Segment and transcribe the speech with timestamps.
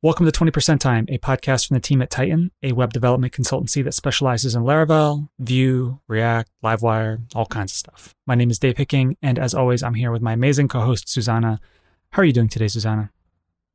[0.00, 3.82] Welcome to 20% Time, a podcast from the team at Tighten, a web development consultancy
[3.82, 8.14] that specializes in Laravel, Vue, React, Livewire, all kinds of stuff.
[8.24, 11.08] My name is Dave Hicking, and as always, I'm here with my amazing co host,
[11.08, 11.58] Susanna.
[12.10, 13.10] How are you doing today, Susanna?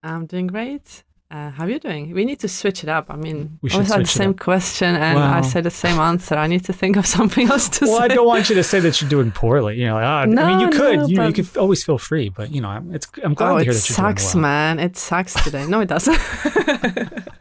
[0.01, 1.04] I'm doing great.
[1.34, 2.11] Uh, how are you doing?
[2.13, 3.07] We need to switch it up.
[3.09, 6.36] I mean, We always had the same question, and I Well- say the same answer.
[6.36, 7.93] I need to think of something else to Well, say.
[7.93, 9.79] Well, I don't want you to say that you're doing poorly.
[9.79, 11.97] You know, like, ah, I mean, you could, no, you, know, you could always feel
[11.97, 14.43] free, but you know, I'm, it's, I'm glad oh, to hear that you're sucks, doing
[14.43, 14.51] well.
[14.51, 14.79] man.
[14.79, 15.65] It sucks today.
[15.65, 16.19] No, it doesn't.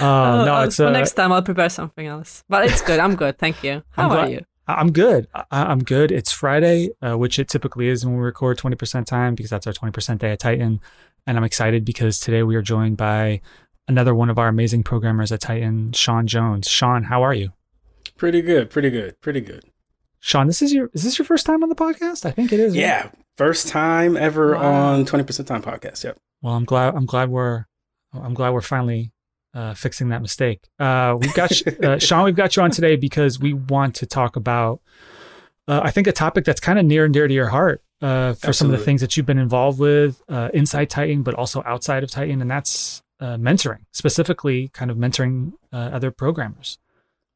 [0.00, 1.32] Uh, no, it's uh, next time.
[1.32, 2.44] I'll prepare something else.
[2.48, 3.00] But it's good.
[3.00, 3.36] I'm good.
[3.36, 3.82] Thank you.
[3.90, 4.40] How I'm are glad- you?
[4.68, 5.26] I- I'm good.
[5.34, 6.12] I- I'm good.
[6.12, 9.72] It's Friday, uh, which it typically is when we record 20% time because that's our
[9.72, 10.80] 20% day at Tighten.
[11.28, 13.42] And I'm excited because today we are joined by
[13.86, 16.66] another one of our amazing programmers at Tighten, Sean Jones.
[16.68, 17.52] Sean, how are you?
[18.16, 19.62] Pretty good, pretty good, pretty good.
[20.20, 22.24] Sean, this is your is this your first time on the podcast?
[22.24, 22.72] I think it is.
[22.72, 22.80] right?
[22.80, 24.62] Yeah, first time ever Wow.
[24.94, 26.02] on Twenty Percent Time podcast.
[26.02, 26.16] Yep.
[26.40, 26.94] Well, I'm glad.
[26.94, 27.66] I'm glad we're.
[28.14, 29.12] I'm glad we're finally
[29.52, 30.60] uh, fixing that mistake.
[30.78, 31.52] Uh, we've got
[31.84, 32.24] uh, Sean.
[32.24, 34.80] We've got you on today because we want to talk about.
[35.68, 38.34] Uh, I think a topic that's kind of near and dear to your heart uh,
[38.34, 41.62] for some of the things that you've been involved with uh, inside Tighten, but also
[41.66, 46.78] outside of Tighten, and that's uh, mentoring, specifically kind of mentoring uh, other programmers.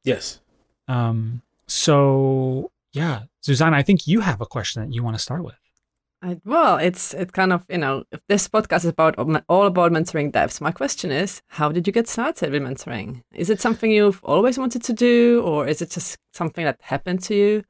[0.04, 0.40] Yes.
[0.88, 5.42] Um, so yeah, Susanna, I think you have a question that you want to start
[5.42, 5.54] with.
[6.24, 9.18] I, well, it's it kind of you know if this podcast is about
[9.48, 10.60] all about mentoring devs.
[10.60, 13.22] My question is, how did you get started with mentoring?
[13.34, 17.22] Is it something you've always wanted to do, or is it just something that happened
[17.24, 17.64] to you?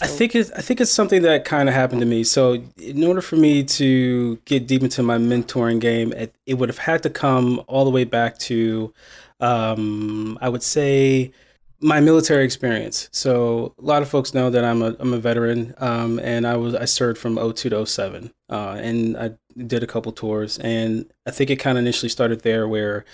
[0.00, 2.24] I think it's I think it's something that kind of happened to me.
[2.24, 6.68] So in order for me to get deep into my mentoring game, it, it would
[6.68, 8.92] have had to come all the way back to,
[9.40, 11.32] um, I would say,
[11.80, 13.08] my military experience.
[13.12, 16.56] So a lot of folks know that I'm a I'm a veteran, um, and I
[16.56, 19.32] was I served from 02 to 07, uh, and I
[19.66, 23.04] did a couple tours, and I think it kind of initially started there where,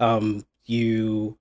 [0.00, 1.36] um, you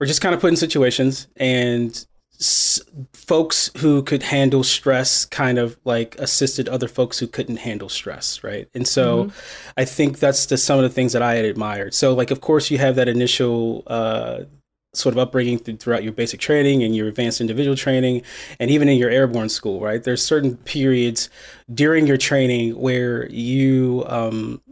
[0.00, 2.06] were just kind of put in situations and
[2.40, 2.80] s-
[3.12, 8.42] folks who could handle stress kind of like assisted other folks who couldn't handle stress
[8.44, 8.68] right?
[8.74, 9.30] And so
[9.76, 11.94] i think that's the, some of the things that i had admired.
[11.94, 14.40] So like of course you have that initial uh,
[14.94, 18.22] sort of upbringing th- throughout your basic training and your advanced individual training
[18.58, 20.02] and even in your airborne school right?
[20.02, 21.28] There's certain periods
[21.72, 24.62] during your training where you um,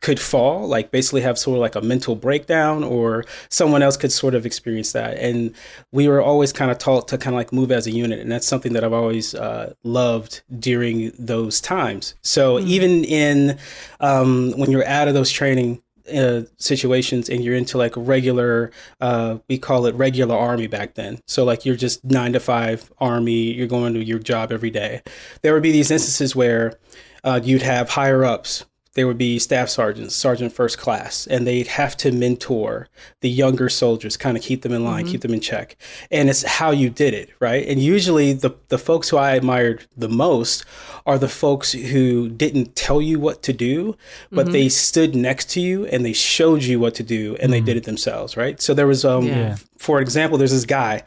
[0.00, 4.12] could fall like basically have sort of like a mental breakdown or someone else could
[4.12, 5.16] sort of experience that.
[5.18, 5.54] And
[5.90, 8.30] we were always kind of taught to kind of like move as a unit and
[8.30, 12.14] that's something that i've always uh, loved during those times.
[12.22, 13.58] So even in
[14.00, 15.82] um, when you're out of those training
[16.14, 18.70] uh, situations and you're into like regular
[19.00, 21.18] uh, we call it regular army back then.
[21.26, 25.02] So like you're just nine to five army you're going to your job every day.
[25.42, 26.78] There would be these instances where
[27.24, 31.66] uh, you'd have higher ups there would be staff sergeants, sergeant first class, and they'd
[31.68, 32.88] have to mentor
[33.20, 35.76] the younger soldiers, kind of keep them in line, keep them in check.
[36.10, 37.66] And it's how you did it, right?
[37.66, 40.64] And usually the, the folks who I admired the most
[41.06, 43.96] are the folks who didn't tell you what to do,
[44.32, 47.60] but they stood next to you and they showed you what to do and they
[47.60, 48.60] did it themselves, right?
[48.60, 49.56] So there was, um, Yeah.
[49.76, 51.02] for example, there's this guy.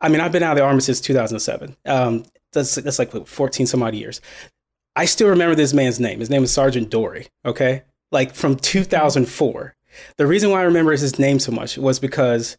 [0.00, 1.76] I mean, I've been out of the army since 2007.
[1.86, 4.20] Um, that's, that's like 14 some odd years.
[4.96, 6.20] I still remember this man's name.
[6.20, 7.28] His name is Sergeant Dory.
[7.44, 9.74] Okay, like from 2004.
[10.16, 12.56] The reason why I remember his name so much was because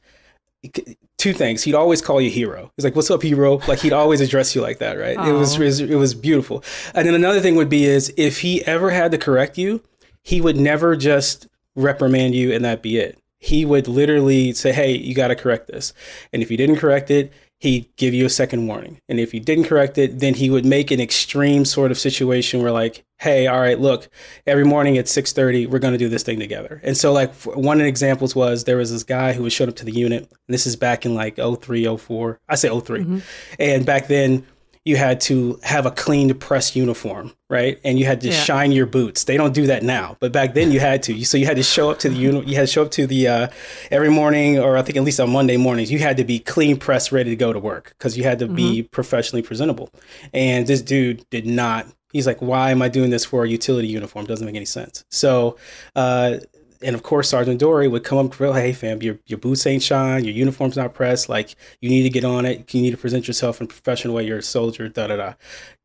[1.18, 1.64] two things.
[1.64, 2.72] He'd always call you hero.
[2.76, 5.18] He's like, "What's up, hero?" Like he'd always address you like that, right?
[5.28, 5.62] It was, Aw.
[5.62, 6.64] it was it was beautiful.
[6.94, 9.82] And then another thing would be is if he ever had to correct you,
[10.24, 13.20] he would never just reprimand you and that be it.
[13.40, 15.94] He would literally say, "Hey, you got to correct this,"
[16.34, 19.00] and if you didn't correct it, he'd give you a second warning.
[19.10, 22.62] And if you didn't correct it, then he would make an extreme sort of situation
[22.62, 24.10] where like, hey, all right, look,
[24.46, 26.80] every morning at 6:30, we're going to do this thing together.
[26.84, 29.70] And so like one of the examples was there was this guy who was showed
[29.70, 30.24] up to the unit.
[30.24, 32.40] And this is back in like 03, 04.
[32.48, 33.20] I say 3 mm-hmm.
[33.60, 34.46] And back then
[34.88, 37.78] you had to have a cleaned press uniform, right?
[37.84, 38.42] And you had to Yeah.
[38.44, 39.26] shine your boots.
[39.26, 41.26] They don't do that now, but back then you had to.
[41.26, 42.48] So you had to show up to the unit.
[42.48, 43.48] You had to show up to the uh,
[43.92, 46.78] every morning, or I think at least on Monday mornings, you had to be clean,
[46.78, 49.90] press, ready to go to work because you had to be professionally presentable.
[50.34, 51.86] And this dude did not.
[52.14, 54.26] He's like, "Why am I doing this for a utility uniform?
[54.26, 55.58] Doesn't make any sense." So.
[55.96, 56.38] Uh,
[56.82, 59.84] and of course, Sergeant Dory would come up to hey fam, your your boots ain't
[59.84, 61.30] shine, your uniform's not pressed.
[61.30, 62.74] Like you need to get on it.
[62.74, 64.26] You need to present yourself in a professional way.
[64.26, 64.90] You're a soldier.
[64.90, 65.34] Da da da.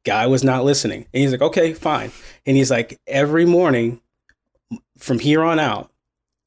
[0.05, 2.11] Guy was not listening, and he's like, okay, fine.
[2.45, 4.01] And he's like, every morning
[4.99, 5.91] from here on out,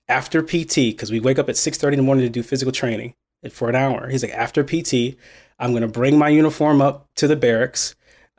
[0.07, 2.71] after PT, because we wake up at six thirty in the morning to do physical
[2.71, 3.15] training
[3.51, 4.09] for an hour.
[4.09, 5.17] He's like, after PT,
[5.59, 7.95] I'm gonna bring my uniform up to the barracks.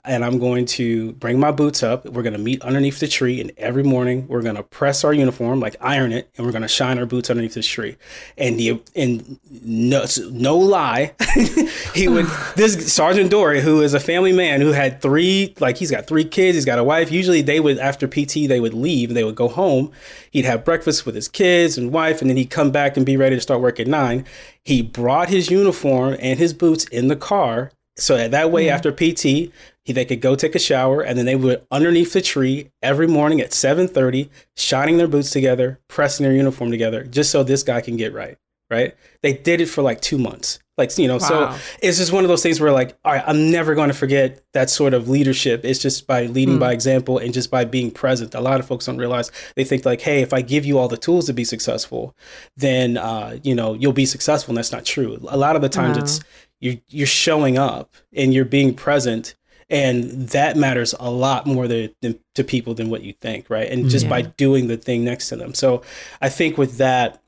[0.06, 2.04] And I'm going to bring my boots up.
[2.06, 5.12] We're going to meet underneath the tree, and every morning we're going to press our
[5.12, 7.96] uniform, like iron it, and we're going to shine our boots underneath this tree.
[8.38, 11.14] And the and no no lie,
[11.94, 12.26] he would
[12.56, 16.24] this Sergeant Dory, who is a family man who had three like he's got three
[16.24, 17.10] kids, he's got a wife.
[17.10, 19.90] Usually they would after PT they would leave, they would go home.
[20.30, 23.16] He'd have breakfast with his kids and wife, and then he'd come back and be
[23.16, 24.24] ready to start work at nine.
[24.64, 28.74] He brought his uniform and his boots in the car so that way, mm-hmm.
[28.74, 29.52] after PT,
[29.84, 33.06] he, they could go take a shower, and then they would underneath the tree every
[33.06, 37.62] morning at seven thirty, shining their boots together, pressing their uniform together, just so this
[37.62, 38.38] guy can get right.
[38.70, 38.94] Right?
[39.22, 40.58] They did it for like two months.
[40.78, 41.52] Like you know, wow.
[41.52, 43.94] so it's just one of those things where like, all right, I'm never going to
[43.94, 45.64] forget that sort of leadership.
[45.64, 46.60] It's just by leading mm.
[46.60, 48.34] by example and just by being present.
[48.34, 50.88] A lot of folks don't realize they think like, hey, if I give you all
[50.88, 52.14] the tools to be successful,
[52.58, 55.18] then uh, you know you'll be successful, and that's not true.
[55.28, 56.20] A lot of the times, it's
[56.60, 59.34] you're you're showing up and you're being present
[59.68, 63.70] and that matters a lot more than, than, to people than what you think right
[63.70, 64.10] and just yeah.
[64.10, 65.82] by doing the thing next to them so
[66.20, 67.22] i think with that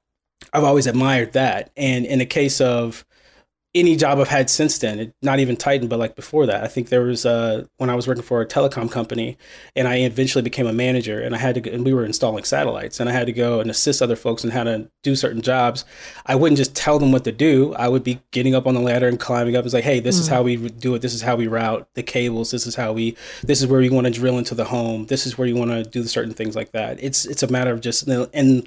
[0.52, 3.04] i've always admired that and in the case of
[3.74, 6.68] any job I've had since then, it, not even Tighten, but like before that, I
[6.68, 9.36] think there was uh, when I was working for a telecom company,
[9.76, 12.44] and I eventually became a manager, and I had to, go, and we were installing
[12.44, 15.42] satellites, and I had to go and assist other folks in how to do certain
[15.42, 15.84] jobs.
[16.24, 17.74] I wouldn't just tell them what to do.
[17.74, 19.64] I would be getting up on the ladder and climbing up.
[19.64, 20.20] It's like, hey, this mm.
[20.20, 21.02] is how we do it.
[21.02, 22.50] This is how we route the cables.
[22.50, 23.16] This is how we.
[23.42, 25.06] This is where you want to drill into the home.
[25.06, 27.02] This is where you want to do certain things like that.
[27.02, 28.66] It's it's a matter of just and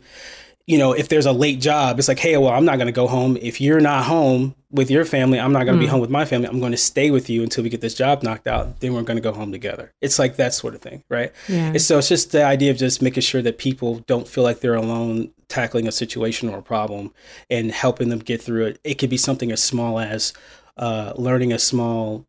[0.71, 2.93] you know, if there's a late job, it's like, hey, well, I'm not going to
[2.93, 3.37] go home.
[3.41, 5.85] If you're not home with your family, I'm not going to mm.
[5.85, 6.47] be home with my family.
[6.47, 8.79] I'm going to stay with you until we get this job knocked out.
[8.79, 9.91] Then we're going to go home together.
[9.99, 11.33] It's like that sort of thing, right?
[11.49, 11.71] Yeah.
[11.71, 14.61] And so it's just the idea of just making sure that people don't feel like
[14.61, 17.13] they're alone tackling a situation or a problem
[17.49, 18.79] and helping them get through it.
[18.85, 20.31] It could be something as small as
[20.77, 22.25] uh, learning a small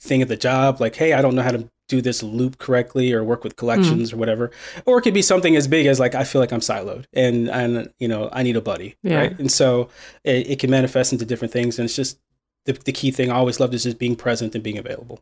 [0.00, 3.12] thing at the job, like, hey, I don't know how to do this loop correctly
[3.12, 4.14] or work with collections mm.
[4.14, 4.50] or whatever.
[4.86, 7.50] Or it could be something as big as like I feel like I'm siloed and
[7.50, 9.16] and you know I need a buddy, yeah.
[9.16, 9.38] right?
[9.38, 9.90] And so
[10.24, 12.18] it, it, can manifest into different things, and it's just
[12.64, 15.20] the, the key thing I always loved is just being present and being available.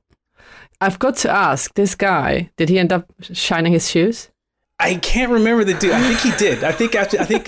[0.80, 4.29] I've got to ask this guy: Did he end up shining his shoes?
[4.80, 5.92] I can't remember the dude.
[5.92, 6.64] I think he did.
[6.64, 7.46] I think after I think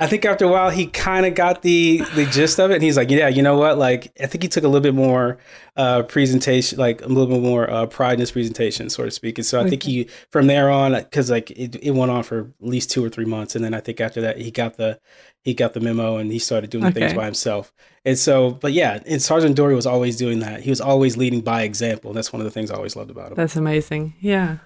[0.00, 2.82] I think after a while he kind of got the the gist of it, and
[2.82, 3.76] he's like, yeah, you know what?
[3.76, 5.36] Like I think he took a little bit more
[5.76, 9.36] uh, presentation, like a little bit more uh, pride in his presentation, so to speak.
[9.38, 12.40] And so I think he from there on, because like it, it went on for
[12.40, 14.98] at least two or three months, and then I think after that he got the
[15.42, 17.00] he got the memo and he started doing okay.
[17.00, 17.74] things by himself.
[18.06, 20.62] And so, but yeah, and Sergeant Dory was always doing that.
[20.62, 22.14] He was always leading by example.
[22.14, 23.36] That's one of the things I always loved about him.
[23.36, 24.14] That's amazing.
[24.20, 24.58] Yeah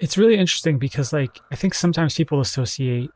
[0.00, 3.10] it's really interesting because like I think sometimes people associate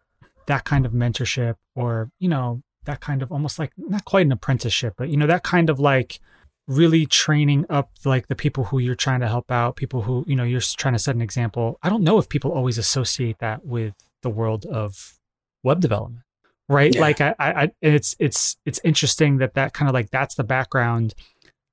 [0.47, 4.33] that kind of mentorship or, you know, that kind of almost like not quite an
[4.33, 6.21] apprenticeship, but you know, that kind of like
[6.67, 10.37] really training up like the people who you're trying to help out, people who, you
[10.37, 11.79] know, you're trying to set an example.
[11.83, 15.15] I don't know if people always associate that with the world of
[15.63, 16.23] web development.
[16.69, 16.95] Right?
[16.95, 17.01] Yeah.
[17.01, 21.15] Like I I it's it's it's interesting that that kind of like that's the background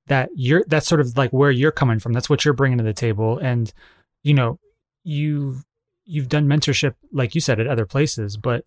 [0.06, 2.12] that you're that's sort of like where you're coming from.
[2.12, 3.72] That's what you're bringing to the table and
[4.22, 4.58] you know,
[5.04, 5.64] you've
[6.04, 8.64] you've done mentorship like you said at other places but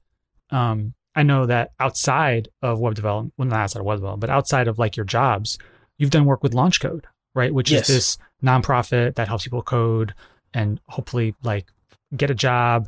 [0.52, 4.30] um i know that outside of web development well not outside of web development but
[4.30, 5.58] outside of like your jobs
[5.98, 7.06] you've done work with LaunchCode
[7.36, 7.54] right?
[7.54, 7.90] Which yes.
[7.90, 10.16] is this nonprofit that helps people code
[10.54, 11.68] and hopefully like
[12.16, 12.88] get a job.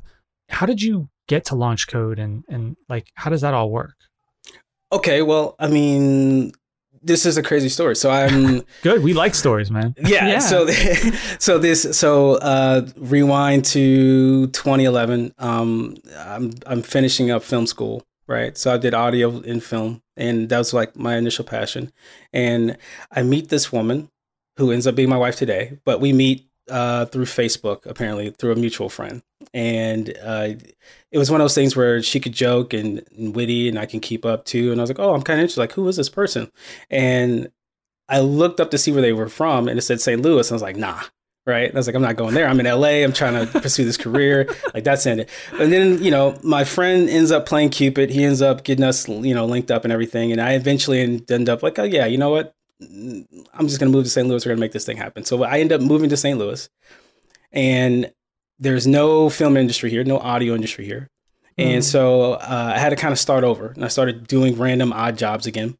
[0.50, 3.94] How did you get to LaunchCode and and like how does that all work?
[4.92, 6.54] Okay well i mean
[7.08, 7.96] this is a crazy story.
[7.96, 9.02] So I'm good.
[9.04, 9.96] We like stories, man.
[10.08, 10.28] Yeah.
[10.28, 10.40] yeah.
[10.40, 10.68] So,
[11.40, 15.34] so this, so uh, rewind to 2011.
[15.38, 18.58] Um, I'm I'm finishing up film school, right?
[18.58, 21.92] So I did audio in film, and that was like my initial passion.
[22.32, 22.78] And
[23.12, 24.10] I meet this woman
[24.58, 28.52] who ends up being my wife today, but we meet uh, through Facebook, apparently through
[28.52, 29.22] a mutual friend.
[29.54, 30.50] And uh,
[31.12, 33.86] it was one of those things where she could joke and, and, witty, and I
[33.86, 34.72] can keep up too.
[34.72, 35.62] And I was like, oh, I'm kind of interested.
[35.62, 36.52] Like, who is this person?
[36.90, 37.50] And
[38.10, 40.22] I looked up to see where they were from, and it said St.
[40.22, 40.48] Louis.
[40.48, 41.02] And I was like, nah.
[41.46, 41.70] Right.
[41.70, 42.46] And I was like, I'm not going there.
[42.46, 43.06] I'm in LA.
[43.06, 44.50] I'm trying to pursue this career.
[44.74, 45.30] Like that's it.
[45.54, 48.12] And then, you know, my friend ends up playing Cupid.
[48.12, 50.32] He ends up getting us, you know, linked up and everything.
[50.32, 52.54] And I eventually end up like, oh yeah, you know what?
[52.80, 54.28] I'm just going to move to St.
[54.28, 54.46] Louis.
[54.46, 55.24] We're going to make this thing happen.
[55.24, 56.38] So I end up moving to St.
[56.38, 56.70] Louis,
[57.52, 58.12] and
[58.60, 61.10] there's no film industry here, no audio industry here.
[61.58, 61.86] And mm.
[61.86, 65.18] so uh, I had to kind of start over, and I started doing random odd
[65.18, 65.76] jobs again.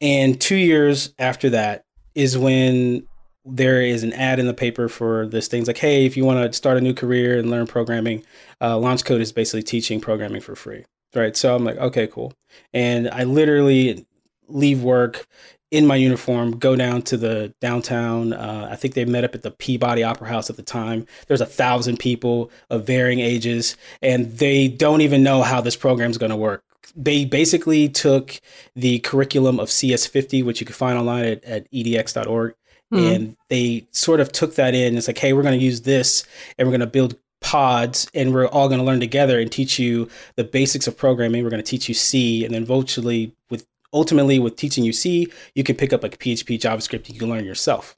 [0.00, 3.06] And two years after that is when
[3.44, 6.38] there is an ad in the paper for this things like, hey, if you want
[6.38, 8.24] to start a new career and learn programming,
[8.60, 10.84] uh, LaunchCode is basically teaching programming for free.
[11.14, 11.36] Right.
[11.36, 12.32] So I'm like, okay, cool.
[12.72, 14.06] And I literally
[14.48, 15.26] leave work
[15.72, 18.34] in my uniform, go down to the downtown.
[18.34, 21.06] Uh, I think they met up at the Peabody Opera House at the time.
[21.26, 26.10] There's a thousand people of varying ages, and they don't even know how this program
[26.10, 26.62] is going to work.
[26.94, 28.38] They basically took
[28.76, 32.54] the curriculum of CS50, which you can find online at, at edx.org,
[32.92, 33.16] mm.
[33.16, 34.98] and they sort of took that in.
[34.98, 36.26] It's like, hey, we're going to use this,
[36.58, 39.76] and we're going to build pods and we're all going to learn together and teach
[39.76, 43.66] you the basics of programming we're going to teach you c and then eventually with
[43.92, 47.44] ultimately with teaching you C, you can pick up like PHP, JavaScript, you can learn
[47.44, 47.96] yourself.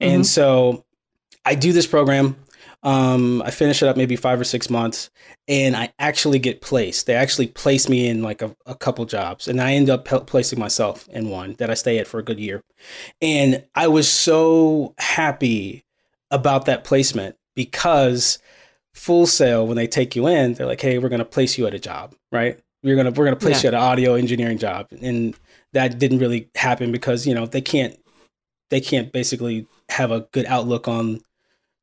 [0.00, 0.14] Mm-hmm.
[0.14, 0.84] And so
[1.44, 2.36] I do this program.
[2.82, 5.10] Um, I finish it up maybe five or six months,
[5.46, 7.06] and I actually get placed.
[7.06, 10.58] They actually place me in like a, a couple jobs, and I end up placing
[10.58, 12.62] myself in one that I stay at for a good year.
[13.20, 15.84] And I was so happy
[16.30, 18.38] about that placement because
[18.94, 21.66] Full Sail, when they take you in, they're like, "Hey, we're going to place you
[21.66, 23.70] at a job, right?" We're gonna we're gonna place yeah.
[23.70, 25.34] you at an audio engineering job, and
[25.72, 27.98] that didn't really happen because you know they can't
[28.70, 31.20] they can't basically have a good outlook on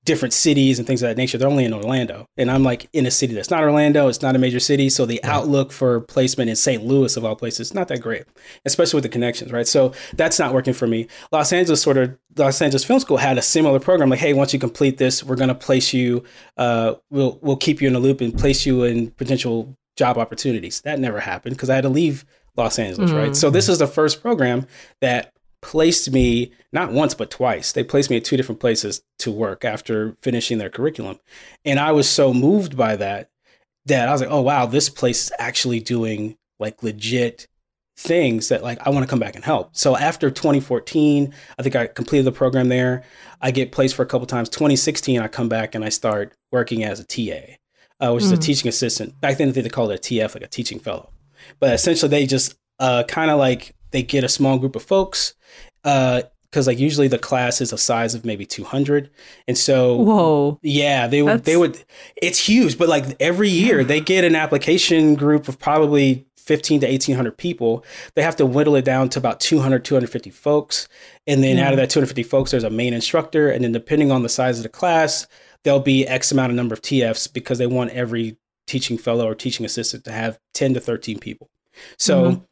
[0.06, 1.38] different cities and things of that nature.
[1.38, 4.08] They're only in Orlando, and I'm like in a city that's not Orlando.
[4.08, 6.84] It's not a major city, so the outlook for placement in St.
[6.84, 8.24] Louis of all places is not that great,
[8.66, 9.68] especially with the connections, right?
[9.68, 11.08] So that's not working for me.
[11.32, 14.54] Los Angeles sort of Los Angeles Film School had a similar program, like, hey, once
[14.54, 16.24] you complete this, we're going to place you.
[16.56, 20.82] Uh, we'll we'll keep you in the loop and place you in potential job opportunities.
[20.82, 22.24] That never happened because I had to leave
[22.56, 23.20] Los Angeles, mm-hmm.
[23.20, 23.36] right?
[23.36, 24.66] So this is the first program
[25.01, 27.72] that placed me not once but twice.
[27.72, 31.20] They placed me at two different places to work after finishing their curriculum.
[31.66, 33.30] And I was so moved by that
[33.86, 37.48] that I was like, "Oh wow, this place is actually doing like legit
[37.98, 41.75] things that like I want to come back and help." So after 2014, I think
[41.75, 43.04] I completed the program there.
[43.42, 44.50] I get placed for a couple times.
[44.50, 47.58] 2016, I come back and I start working as a TA
[48.00, 48.27] uh, which mm.
[48.27, 48.42] is a mm.
[48.42, 49.20] teaching assistant.
[49.22, 51.10] Back then, they called it a TF, like a teaching fellow.
[51.60, 55.34] But essentially, they just uh, kind of like they get a small group of folks
[55.84, 56.24] because
[56.68, 59.10] uh, like usually the class is a size of maybe 200
[59.48, 61.82] and so whoa yeah they would they would
[62.18, 66.88] it's huge but like every year they get an application group of probably 15 to
[66.88, 67.86] 1800 people
[68.16, 70.89] they have to whittle it down to about 200 250 folks
[71.25, 74.24] and then out of that 250 folks there's a main instructor and then depending on
[74.24, 75.27] the size of the class
[75.67, 79.36] there'll be X amount of number of TFs because they want every teaching fellow or
[79.36, 81.50] teaching assistant to have 10 to 13 people.
[81.97, 82.43] So mm-hmm.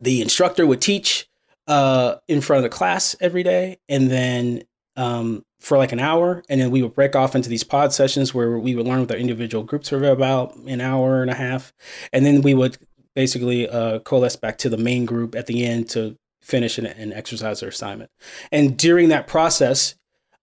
[0.00, 1.28] the instructor would teach
[1.66, 4.62] uh, in front of the class every day and then
[4.96, 6.42] um, for like an hour.
[6.48, 9.12] And then we would break off into these pod sessions where we would learn with
[9.12, 11.74] our individual groups for about an hour and a half.
[12.10, 12.78] And then we would
[13.14, 17.12] basically uh, coalesce back to the main group at the end to finish and, and
[17.12, 18.10] exercise their assignment.
[18.50, 19.94] And during that process,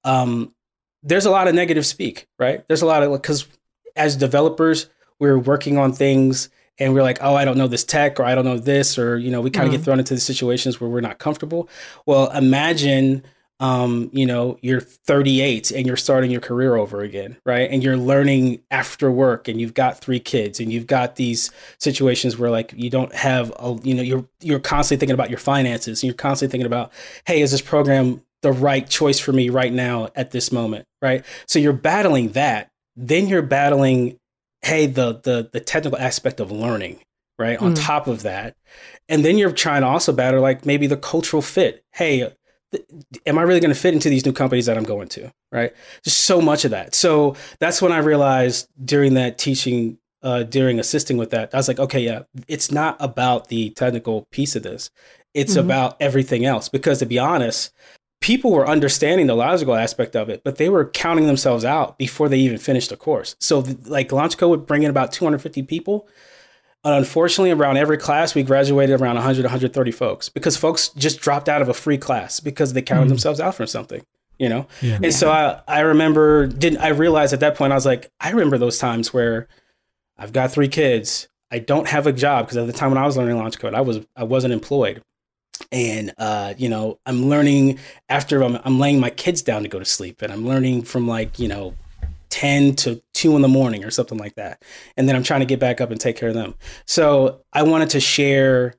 [0.04, 0.54] um,
[1.04, 2.66] there's a lot of negative speak, right?
[2.68, 3.48] There's a lot of because
[3.96, 4.88] as developers,
[5.20, 8.34] we're working on things and we're like, oh, I don't know this tech or I
[8.34, 9.80] don't know this, or you know, we kind of mm-hmm.
[9.80, 11.70] get thrown into the situations where we're not comfortable.
[12.06, 13.24] Well, imagine
[13.60, 17.70] um, you know, you're 38 and you're starting your career over again, right?
[17.72, 22.38] And you're learning after work and you've got three kids and you've got these situations
[22.38, 26.02] where like you don't have a, you know, you're you're constantly thinking about your finances
[26.02, 26.92] and you're constantly thinking about,
[27.26, 31.26] hey, is this program the right choice for me right now at this moment, right?
[31.48, 32.70] So you're battling that.
[32.96, 34.20] Then you're battling,
[34.62, 37.00] hey, the the the technical aspect of learning,
[37.40, 37.60] right?
[37.60, 37.86] On mm.
[37.86, 38.56] top of that.
[39.10, 41.84] And then you're trying to also battle like maybe the cultural fit.
[41.92, 42.32] Hey,
[42.72, 42.86] th-
[43.26, 45.74] am I really going to fit into these new companies that I'm going to, right?
[46.04, 46.94] Just so much of that.
[46.94, 51.68] So that's when I realized during that teaching uh, during assisting with that, I was
[51.68, 54.90] like, okay, yeah, it's not about the technical piece of this.
[55.34, 55.66] It's mm-hmm.
[55.66, 56.70] about everything else.
[56.70, 57.74] Because to be honest,
[58.24, 62.30] people were understanding the logical aspect of it, but they were counting themselves out before
[62.30, 63.36] they even finished the course.
[63.38, 66.08] So, like, LaunchCode would bring in about 250 people.
[66.86, 71.50] And unfortunately, around every class, we graduated around 100, 130 folks because folks just dropped
[71.50, 73.10] out of a free class because they counted mm-hmm.
[73.10, 74.02] themselves out from something,
[74.40, 74.68] you know?
[74.82, 74.96] Yeah.
[74.96, 75.12] And yeah.
[75.12, 78.58] so I, I remember, didn't I realized at that point, I was like, I remember
[78.58, 79.50] those times where
[80.18, 81.28] I've got three kids.
[81.52, 83.82] I don't have a job because at the time when I was learning LaunchCode, I
[83.82, 85.04] was I wasn't employed
[85.72, 87.80] and uh, you know i'm learning
[88.10, 91.08] after I'm, I'm laying my kids down to go to sleep and i'm learning from
[91.08, 91.74] like you know
[92.34, 94.64] 10 to 2 in the morning or something like that.
[94.98, 96.56] And then i'm trying to get back up and take care of them.
[96.88, 98.74] So i wanted to share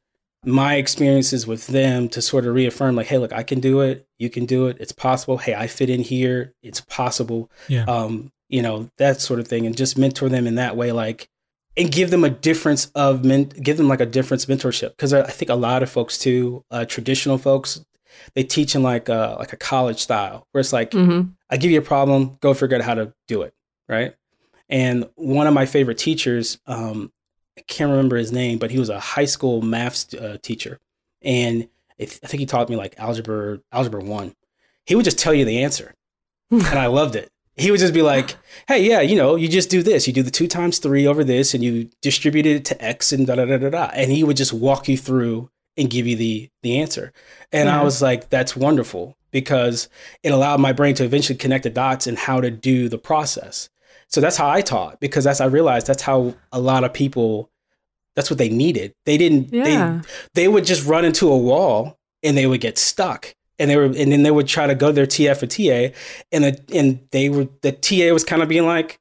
[0.45, 4.09] my experiences with them to sort of reaffirm like hey look i can do it.
[4.19, 4.77] You can do it.
[4.81, 5.39] It's possible.
[5.39, 6.53] Hey i fit in here.
[6.63, 7.49] It's possible.
[7.69, 7.85] Yeah.
[7.85, 11.29] um you know that sort of thing and just mentor them in that way like
[11.77, 15.31] and give them a difference of men, give them like a difference mentorship because I
[15.31, 17.85] think a lot of folks too, uh, traditional folks,
[18.35, 21.31] they teach in like a, like a college style where it's like mm-hmm.
[21.51, 23.55] I give you a problem, go figure out how to do it,
[23.89, 24.15] right?
[24.69, 27.13] And one of my favorite teachers, um,
[27.59, 30.81] I can't remember his name, but he was a high school math uh, teacher,
[31.23, 31.69] and
[32.01, 34.35] I think he taught me like algebra, algebra one.
[34.87, 35.95] He would just tell you the answer,
[36.51, 37.31] and I loved it.
[37.57, 40.07] He would just be like, "Hey, yeah, you know, you just do this.
[40.07, 43.27] You do the two times three over this, and you distribute it to x and
[43.27, 46.17] da da da da da." And he would just walk you through and give you
[46.17, 47.13] the the answer.
[47.53, 49.89] And I was like, "That's wonderful," because
[50.23, 53.69] it allowed my brain to eventually connect the dots and how to do the process.
[54.09, 57.51] So that's how I taught because that's I realized that's how a lot of people
[58.17, 58.95] that's what they needed.
[59.07, 60.03] They didn't Yeah.
[60.35, 63.35] they they would just run into a wall and they would get stuck.
[63.59, 65.97] And they were and then they would try to go to their TF or TA
[66.33, 68.99] and the, and they were the TA was kind of being like,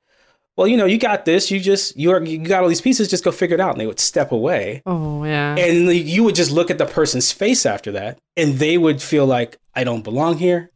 [0.55, 1.49] "Well, you know, you got this.
[1.49, 3.81] You just you are you got all these pieces, just go figure it out." And
[3.81, 4.83] they would step away.
[4.85, 5.55] Oh yeah.
[5.57, 9.25] And you would just look at the person's face after that, and they would feel
[9.25, 10.69] like, I don't belong here.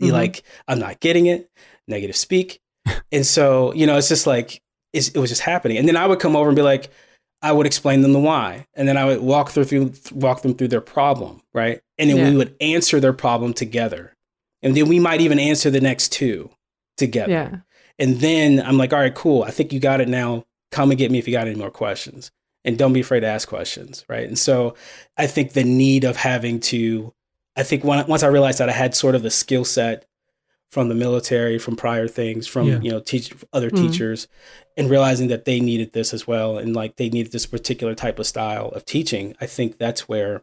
[0.00, 0.12] You Mhm.
[0.14, 1.48] Like, I'm not getting it.
[1.86, 2.60] Negative speak.
[3.12, 4.60] and so, you know, it's just like,
[4.92, 5.76] it's, it was just happening.
[5.78, 6.90] And then I would come over and be like,
[7.42, 8.66] I would explain them the why.
[8.74, 11.80] And then I would walk through, through walk them through their problem, right?
[11.98, 12.30] And then Yeah.
[12.30, 14.14] we would answer their problem together.
[14.62, 16.50] And then we might even answer the next two
[16.96, 17.32] together.
[17.32, 17.56] yeah.
[17.98, 19.42] And then I'm like, all right, cool.
[19.42, 20.44] I think you got it now.
[20.70, 22.30] Come and get me if you got any more questions.
[22.64, 24.04] And don't be afraid to ask questions.
[24.08, 24.26] Right.
[24.26, 24.76] And so
[25.16, 27.12] I think the need of having to,
[27.56, 30.06] I think when, once I realized that I had sort of the skill set
[30.72, 32.80] from the military, from prior things, from, Yeah.
[32.80, 33.76] you know, teach other Mhm.
[33.90, 34.26] teachers
[34.78, 36.56] and realizing that they needed this as well.
[36.56, 39.34] And like they needed this particular type of style of teaching.
[39.38, 40.40] I think that's where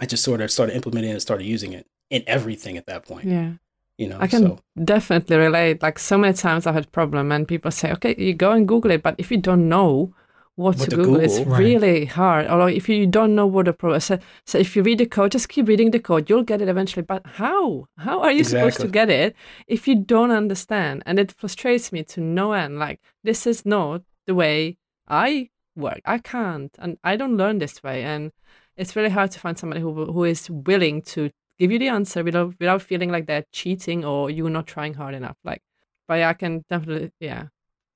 [0.00, 3.04] I just sort of started implementing it and started using it in everything at that
[3.06, 3.50] point, Yeah.
[3.98, 4.16] you know?
[4.18, 5.82] I can so, definitely relate.
[5.82, 8.92] Like so many times I've had problem and people say, okay, you go and Google
[8.92, 10.14] it, but if you don't know
[10.58, 11.58] what, What to to Google, it's Right.
[11.60, 12.48] really hard.
[12.48, 15.30] Or if you don't know what the pro so, so if you read the code,
[15.30, 17.04] just keep reading the code, you'll get it eventually.
[17.04, 17.86] But how?
[17.96, 19.36] How are you supposed to get it
[19.68, 21.04] if you don't understand?
[21.06, 22.76] And it frustrates me to no end.
[22.76, 26.00] Like this is not the way I work.
[26.04, 28.02] I can't, and I don't learn this way.
[28.02, 28.32] And
[28.76, 32.24] it's really hard to find somebody who who is willing to give you the answer
[32.24, 35.36] without without feeling like they're cheating or you're not trying hard enough.
[35.44, 35.62] Like,
[36.08, 37.44] but yeah, I can definitely yeah,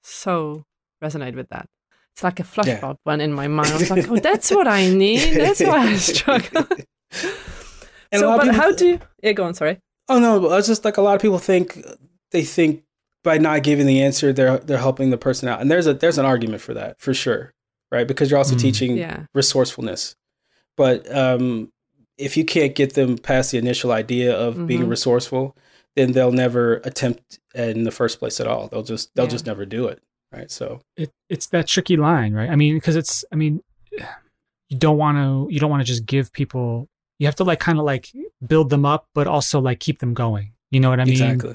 [0.02, 0.64] so
[1.02, 1.66] resonate with that.
[2.14, 3.70] It's like a flashbulb went in my mind.
[3.70, 5.34] I was like, oh, that's what I need.
[5.34, 6.66] That's why I struggle.
[8.10, 9.00] And so, but people- how do you?
[9.22, 9.54] Yeah, go on.
[9.54, 9.78] Sorry.
[10.08, 11.78] Oh no, it's just like a lot of people think
[12.30, 12.82] they think
[13.24, 15.60] by not giving the answer they're they're helping the person out.
[15.62, 17.52] And there's a there's an argument for that, for sure.
[17.90, 18.06] Right?
[18.06, 18.60] Because you're also Mm.
[18.60, 19.24] teaching Yeah.
[19.34, 20.14] resourcefulness.
[20.76, 21.72] But um
[22.18, 24.90] if you can't get them past the initial idea of being Mhm.
[24.90, 25.56] resourceful,
[25.96, 28.68] then they'll never attempt in the first place at all.
[28.68, 29.30] They'll just they'll Yeah.
[29.30, 30.02] just never do it.
[30.32, 30.50] Right?
[30.50, 32.50] So it, it's that tricky line, right?
[32.50, 36.06] I mean, because it's, I mean, you don't want to, you don't want to just
[36.06, 38.08] give people, you have to like kind of like
[38.46, 40.52] build them up, but also like keep them going.
[40.70, 41.12] You know what I mean?
[41.12, 41.54] exactly.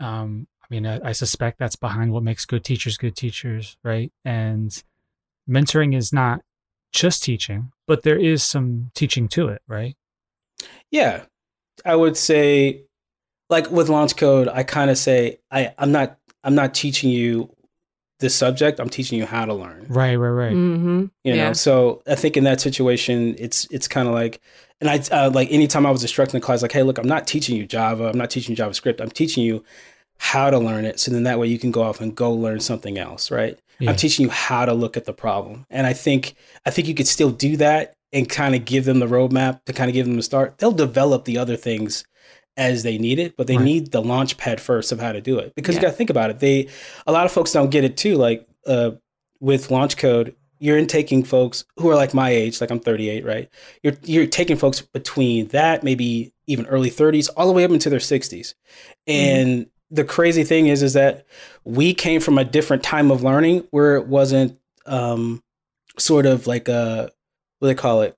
[0.00, 4.10] Um, I mean, I, I suspect that's behind what makes good teachers good teachers, right?
[4.24, 4.82] And
[5.48, 6.40] mentoring is not
[6.92, 9.94] just teaching, but there is some teaching to it, right?
[10.90, 11.24] Yeah.
[11.84, 12.84] I would say
[13.50, 17.54] like with LaunchCode, I kind of say I, I'm not I'm not teaching you
[18.20, 19.86] this subject, I'm teaching you how to learn.
[19.88, 20.52] Right, right, right.
[20.52, 21.00] Mm-hmm.
[21.24, 21.48] you yeah.
[21.48, 24.40] know so i think in that situation it's it's kind of like
[24.80, 27.26] and i uh, like anytime i was instructing the class like hey look i'm not
[27.26, 29.64] teaching you java i'm not teaching you javascript i'm teaching you
[30.18, 32.60] how to learn it so then that way you can go off and go learn
[32.60, 33.90] something else right Yeah.
[33.90, 36.34] i'm teaching you how to look at the problem and i think
[36.66, 39.72] i think you could still do that and kind of give them the roadmap to
[39.72, 42.04] kind of give them the start they'll develop the other things
[42.56, 43.64] as they need it but they Right.
[43.64, 46.10] need the launch pad first of how to do it because you got to think
[46.10, 46.68] about it they
[47.06, 48.92] a lot of folks don't get it too like uh
[49.40, 53.50] with LaunchCode you're intaking folks who are like my age, like I'm 38, right?
[53.82, 57.90] You're you're taking folks between that, maybe even early 30s, all the way up into
[57.90, 58.54] their 60s.
[59.06, 61.26] And the crazy thing is, is that
[61.64, 65.42] we came from a different time of learning where it wasn't um,
[65.98, 67.10] sort of like a
[67.58, 68.16] what do they call it,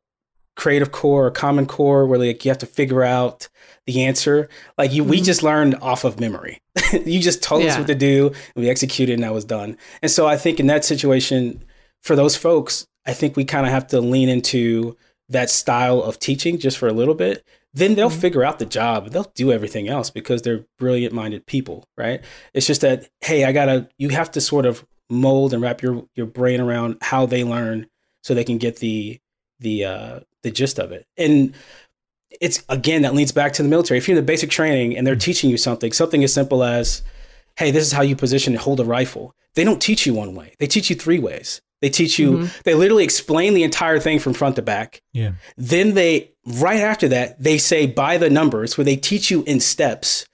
[0.56, 3.48] creative core or common core, where like you have to figure out
[3.86, 4.48] the answer.
[4.76, 5.24] Like you, we Mhm.
[5.24, 6.60] just learned off of memory.
[7.04, 9.76] you just told us what to do, and we executed, and that was done.
[10.02, 11.62] And so I think in that situation,
[12.02, 14.96] for those folks, I think we kind of have to lean into
[15.28, 17.44] that style of teaching just for a little bit.
[17.74, 18.20] Then they'll Mhm.
[18.20, 22.22] figure out the job they'll do everything else because they're brilliant minded people, right?
[22.54, 26.04] It's just that, hey, I gotta, you have to sort of mold and wrap your,
[26.14, 27.86] your brain around how they learn
[28.22, 29.18] so they can get the,
[29.60, 31.06] the, uh, the gist of it.
[31.18, 31.52] And
[32.40, 33.98] it's again, that leads back to the military.
[33.98, 37.02] If you're in the basic training and they're teaching you something, something as simple as,
[37.56, 39.35] hey, this is how you position and hold a rifle.
[39.54, 40.54] They don't teach you one way.
[40.59, 41.61] They teach you three ways.
[41.82, 42.62] They teach you, Mhm.
[42.64, 45.02] they literally explain the entire thing from front to back.
[45.12, 45.32] Yeah.
[45.56, 49.61] Then they, right after that, they say by the numbers where they teach you in
[49.61, 50.26] steps.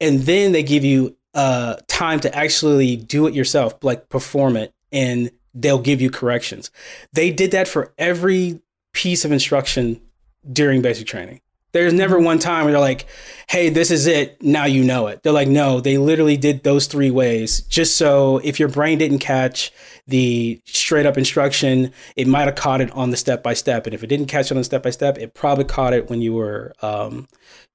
[0.00, 4.72] And then they give you uh, time to actually do it yourself, like perform it,
[4.90, 6.70] and they'll give you corrections.
[7.12, 8.60] They did that for every
[8.92, 10.00] piece of instruction
[10.50, 11.40] during basic training.
[11.72, 13.06] There's never one time where they're like,
[13.48, 14.42] hey, this is it.
[14.42, 15.22] Now you know it.
[15.22, 19.20] They're like, no, they literally did those three ways just so if your brain didn't
[19.20, 19.72] catch
[20.08, 23.86] the straight up instruction, it might have caught it on the step by step.
[23.86, 26.10] And if it didn't catch it on the step by step, it probably caught it
[26.10, 27.28] when you were um,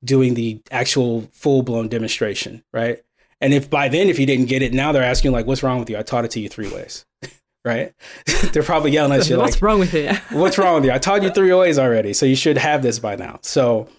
[0.03, 3.01] doing the actual full blown demonstration, right?
[3.39, 5.79] And if by then, if you didn't get it, now they're asking like, what's wrong
[5.79, 5.97] with you?
[5.97, 7.05] I taught it to you three ways.
[7.65, 7.93] right?
[8.53, 10.11] They're probably yelling at you like What's like, wrong with you?
[10.37, 10.91] "What's wrong with you?
[10.91, 13.89] I taught you three ways already, so you should have this by now." So,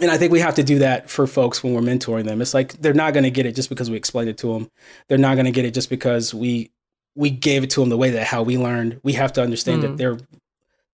[0.00, 2.40] and I think we have to do that for folks when we're mentoring them.
[2.40, 4.70] It's like they're not going to get it just because we explained it to them.
[5.08, 6.70] They're not going to get it just because we
[7.14, 9.00] we gave it to them the way that how we learned.
[9.02, 9.96] We have to understand that Mm.
[9.96, 10.18] they're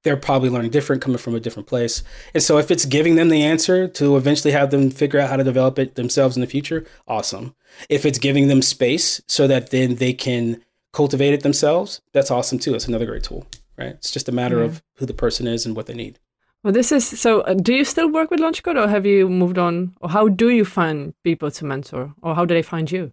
[0.05, 2.03] they're probably learning different, coming from a different place.
[2.35, 5.37] And so, if it's giving them the answer to eventually have them figure out how
[5.37, 7.55] to develop it themselves in the future, awesome.
[7.89, 10.61] If it's giving them space so that then they can
[10.93, 12.75] cultivate it themselves, that's awesome too.
[12.75, 13.47] It's another great tool,
[13.79, 13.95] right?
[13.95, 14.65] It's just a matter Yeah.
[14.67, 16.19] of who the person is and what they need.
[16.63, 17.41] Well, this is so.
[17.41, 19.95] Uh, do you still work with LaunchCode, or have you moved on?
[20.01, 23.13] Or how do you find people to mentor, or how do they find you?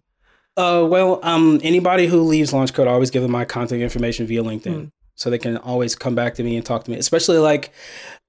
[0.56, 4.42] Uh, well, um, anybody who leaves LaunchCode, I always give them my contact information via
[4.42, 4.74] LinkedIn.
[4.74, 4.90] Mm.
[5.16, 7.72] So they can always come back to me and talk to me, especially like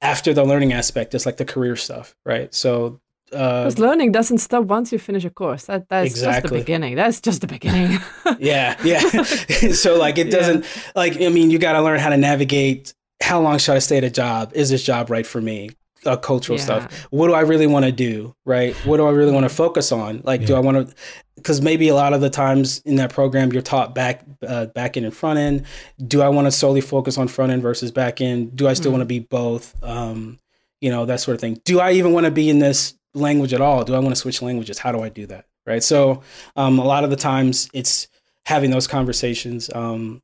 [0.02, 2.54] after the learning aspect, it's like the career stuff, right?
[2.54, 3.00] So,
[3.34, 5.66] uh, Because learning doesn't stop once you finish a course.
[5.66, 6.96] That that's just the beginning.
[6.96, 8.00] That's just the beginning.
[8.40, 9.00] yeah, yeah.
[9.74, 10.66] so like it doesn't
[10.96, 12.94] like I mean you got to learn how to navigate.
[13.22, 14.52] How long should I stay at a job?
[14.56, 15.70] Is this job right for me?
[16.04, 16.64] Uh, cultural Yeah.
[16.66, 17.08] stuff.
[17.12, 18.34] What do I really want to do?
[18.46, 18.74] Right?
[18.88, 20.22] What do I really want to focus on?
[20.24, 20.96] Like, do I want to?
[21.36, 24.98] Because maybe a lot of the times in that program you're taught back, uh, back
[24.98, 25.66] end and front end.
[26.06, 28.56] Do I want to solely focus on front end versus back end?
[28.56, 28.94] Do I still Mm.
[28.94, 29.76] want to be both?
[29.84, 30.40] Um,
[30.82, 31.62] you know that sort of thing.
[31.66, 33.84] Do I even want to be in this language at all?
[33.84, 34.80] Do I want to switch languages?
[34.80, 35.46] How do I do that?
[35.66, 35.84] Right.
[35.84, 36.24] So
[36.56, 38.08] um, a lot of the times it's
[38.46, 40.22] having those conversations um,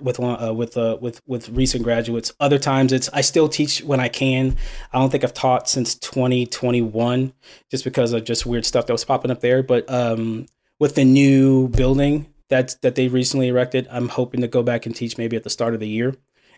[0.00, 2.32] with uh, with uh, with with recent graduates.
[2.40, 4.56] Other times it's I still teach when I can.
[4.92, 7.32] I don't think I've taught since 2021,
[7.70, 9.62] just because of just weird stuff that was popping up there.
[9.62, 10.46] But um,
[10.78, 14.94] with the new building that that they recently erected, I'm hoping to go back and
[14.94, 16.14] teach maybe at the start of the year,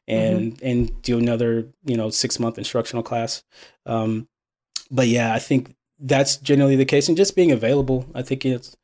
[0.07, 3.43] and and do another you know six month instructional class.
[3.87, 4.29] Um,
[4.91, 8.07] but yeah, I think that's generally the case, and just being available.
[8.15, 8.77] I think it's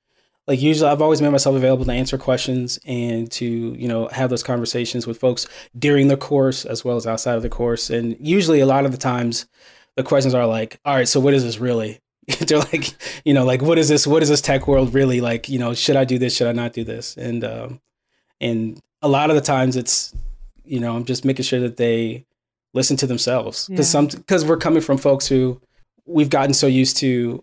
[0.46, 4.30] like usually I've always made myself available to answer questions and to you know have
[4.30, 5.46] those conversations with folks
[5.78, 7.90] during the course as well as outside of the course.
[7.90, 9.46] And usually a lot of the times
[9.96, 12.00] the questions are like, all right, so what is this really?
[12.40, 14.06] They're like, you know, like what is this?
[14.06, 15.48] What is this tech world really like?
[15.48, 16.36] You know, should I do this?
[16.36, 17.16] Should I not do this?
[17.16, 17.80] And um,
[18.40, 20.14] and a lot of the times it's
[20.64, 22.24] you know I'm just making sure that they
[22.74, 23.92] listen to themselves because Yeah.
[23.92, 25.60] some because we're coming from folks who
[26.06, 27.42] we've gotten so used to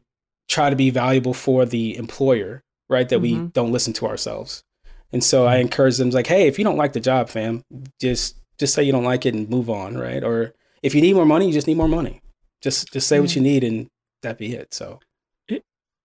[0.49, 3.53] try to be valuable for the employer right that we Mhm.
[3.53, 4.63] don't listen to ourselves.
[5.11, 7.63] And so i encourage them like hey if you don't like the job fam
[8.01, 10.23] just just say you don't like it and move on right?
[10.23, 12.21] Or if you need more money you just need more money.
[12.61, 13.87] Just just say what you need and
[14.21, 14.99] that be it so.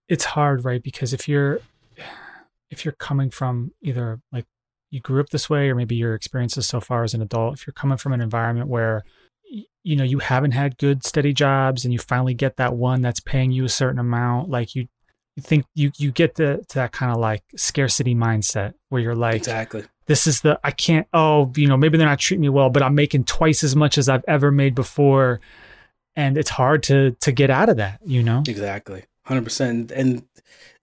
[0.08, 0.82] It's hard, right?
[0.82, 1.60] Because if you're
[2.70, 4.46] if you're coming from either like
[4.90, 7.66] you grew up this way or maybe your experiences so far as an adult, if
[7.66, 9.02] you're coming from an environment where
[9.88, 13.20] you know you haven't had good steady jobs and you finally get that one that's
[13.20, 14.86] paying you a certain amount, like you
[15.36, 19.14] you think you you get the to that kind of like scarcity mindset where you're
[19.14, 22.48] like exactly this is the I can't oh you know maybe they're not treating me
[22.48, 25.40] well but I'm making twice as much as I've ever made before
[26.16, 29.04] and it's hard to to get out of that you know Exactly.
[29.28, 29.92] 100%.
[29.92, 30.24] And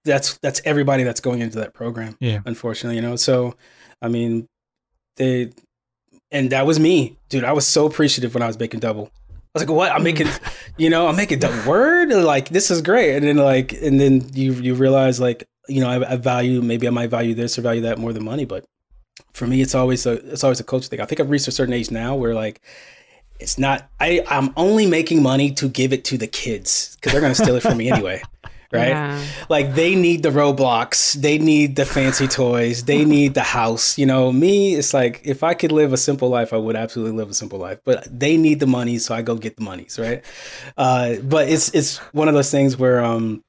[0.04, 2.16] that's that's everybody that's going into that program.
[2.20, 2.40] Yeah.
[2.46, 3.16] Unfortunately, you know.
[3.16, 3.56] So,
[4.02, 4.48] I mean,
[5.18, 5.52] they
[6.36, 7.18] and that was me.
[7.30, 9.10] Dude, I was so appreciative when I was making double.
[9.30, 9.92] I was like, "What?
[9.94, 10.54] I'm making, mm.
[10.78, 12.10] you know, I'm making double word.
[12.10, 15.90] Like this is great." And then like and then you you realize like, you know,
[15.90, 18.66] I, I value maybe I might value this or value that more than money, but
[19.32, 21.00] for me it's always a it's always a culture thing.
[21.00, 22.60] I think I've reached a certain age now where like
[23.40, 27.22] it's not I I'm only making money to give it to the kids cuz they're
[27.22, 28.22] going to steal it from me anyway.
[28.76, 28.90] Right?
[28.90, 29.24] Yeah.
[29.50, 33.98] Like they need the Roblox, they need the fancy toys, they need the house.
[33.98, 37.18] You know, me, it's like if I could live a simple life, I would absolutely
[37.18, 37.80] live a simple life.
[37.84, 40.24] But they need the money, so I go get the monies, right?
[40.78, 43.44] Uh, but it's it's one of those things where um,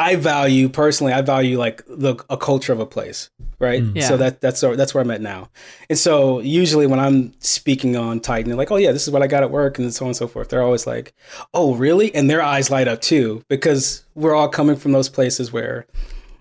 [0.00, 3.82] I value personally, I value like the a culture of a place, right?
[3.82, 3.96] Mm.
[3.96, 4.08] Yeah.
[4.08, 5.50] So that that's that's where I'm at now.
[5.90, 9.22] And so usually when I'm speaking on Tighten, they're like, "Oh yeah, this is what
[9.22, 10.48] I got at work," and so on and so forth.
[10.48, 11.12] They're always like,
[11.52, 15.52] "Oh really?" And their eyes light up too because we're all coming from those places
[15.52, 15.86] where,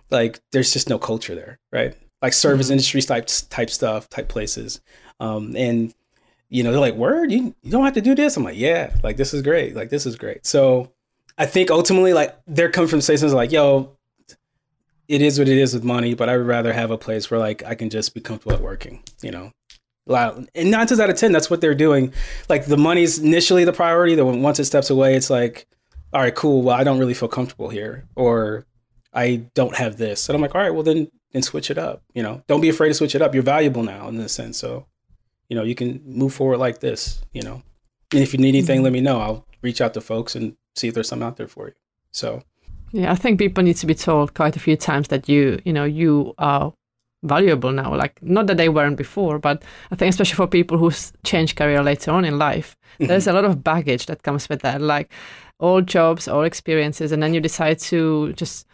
[0.09, 1.95] like, there's just no culture there, right?
[2.21, 2.71] Like service Mhm.
[2.71, 4.79] industry type type stuff, type places,
[5.19, 5.93] um, and
[6.49, 8.93] you know they're like, "Word, you you don't have to do this." I'm like, "Yeah,
[9.03, 10.91] like this is great, like this is great." So
[11.39, 13.95] I think ultimately, like they're coming from places like, "Yo."
[15.08, 17.39] It is what it is with money, but I would rather have a place where
[17.39, 19.52] like I can just be comfortable at working, you know,
[20.06, 20.47] loud.
[20.54, 22.13] And nine times out of ten, that's what they're doing.
[22.47, 24.13] Like the money's initially the priority.
[24.13, 25.65] Then once it steps away, it's like,
[26.13, 26.62] all right, cool.
[26.62, 28.67] Well, I don't really feel comfortable here, or
[29.12, 30.30] I don't have this.
[30.30, 32.04] And I'm like, all right, well then then switch it up.
[32.13, 33.34] You know, don't be afraid to switch it up.
[33.34, 34.58] You're valuable now in this sense.
[34.58, 34.86] So,
[35.47, 37.63] you know, you can move forward like this, you know.
[38.12, 38.84] And if you need anything, mm-hmm.
[38.84, 39.19] let me know.
[39.19, 41.73] I'll reach out to folks and see if there's something out there for you.
[42.11, 42.43] So
[42.91, 45.73] Yeah, I think people need to be told quite a few times that you, you
[45.73, 46.73] know, you are
[47.23, 47.95] valuable now.
[47.95, 50.91] Like not that they weren't before, but I think especially for people who
[51.23, 53.07] change career later on in life, mm-hmm.
[53.07, 54.81] there's a lot of baggage that comes with that.
[54.81, 55.11] Like
[55.59, 58.65] all jobs, all experiences, and then you decide to just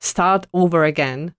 [0.00, 1.34] start over again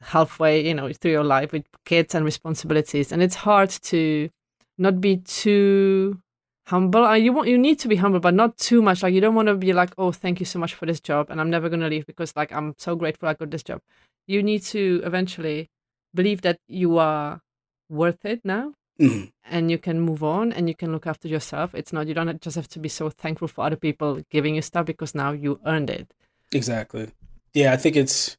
[0.00, 3.10] halfway, you know, through your life with kids and responsibilities.
[3.10, 4.30] And it's hard to
[4.78, 6.20] not be too
[6.66, 7.04] humble.
[7.04, 9.02] Uh, you want you need to be humble, but not too much.
[9.02, 11.30] Like you don't want to be like, oh, thank you so much for this job,
[11.30, 13.80] and I'm never gonna leave because like I'm so grateful I got this job.
[14.26, 15.70] You need to eventually
[16.14, 17.40] believe that you are
[17.88, 18.74] worth it now.
[19.00, 19.26] Mm-hmm.
[19.44, 21.74] And you can move on and you can look after yourself.
[21.74, 24.62] It's not, you don't just have to be so thankful for other people giving you
[24.62, 26.14] stuff because now you earned it.
[26.50, 27.10] Exactly
[27.56, 28.36] yeah, I think it's.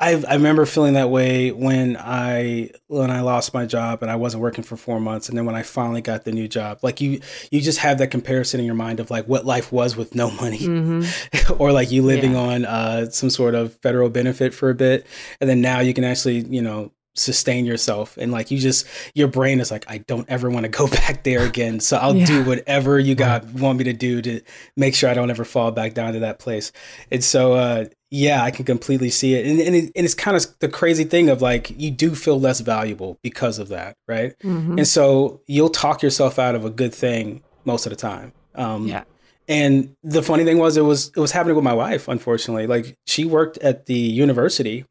[0.00, 4.16] I I remember feeling that way when I when I lost my job and I
[4.16, 7.00] wasn't working for four months, and then when I finally got the new job, like
[7.02, 10.14] you you just have that comparison in your mind of like what life was with
[10.14, 11.52] no money, mm-hmm.
[11.62, 12.38] or like you living yeah.
[12.38, 15.06] on uh, some sort of federal benefit for a bit,
[15.40, 18.16] and then now you can actually you know sustain yourself.
[18.16, 21.24] And like you just your brain is like i don't ever want to go back
[21.24, 22.26] there again so i'll yeah.
[22.26, 24.40] do whatever you got want me to do to
[24.76, 26.72] make sure i don't ever fall back down to that place.
[27.10, 29.46] And so uh yeah i can completely see it.
[29.46, 32.38] And, and, it, and it's kind of the crazy thing of like you do feel
[32.38, 34.34] less valuable because of that right?
[34.42, 34.78] Mm-hmm.
[34.78, 38.32] and so you'll talk yourself out of a good thing most of the time.
[38.54, 39.04] Um yeah.
[39.48, 42.66] and the funny thing was it was it was happening with my wife unfortunately.
[42.66, 44.86] Like she worked at the university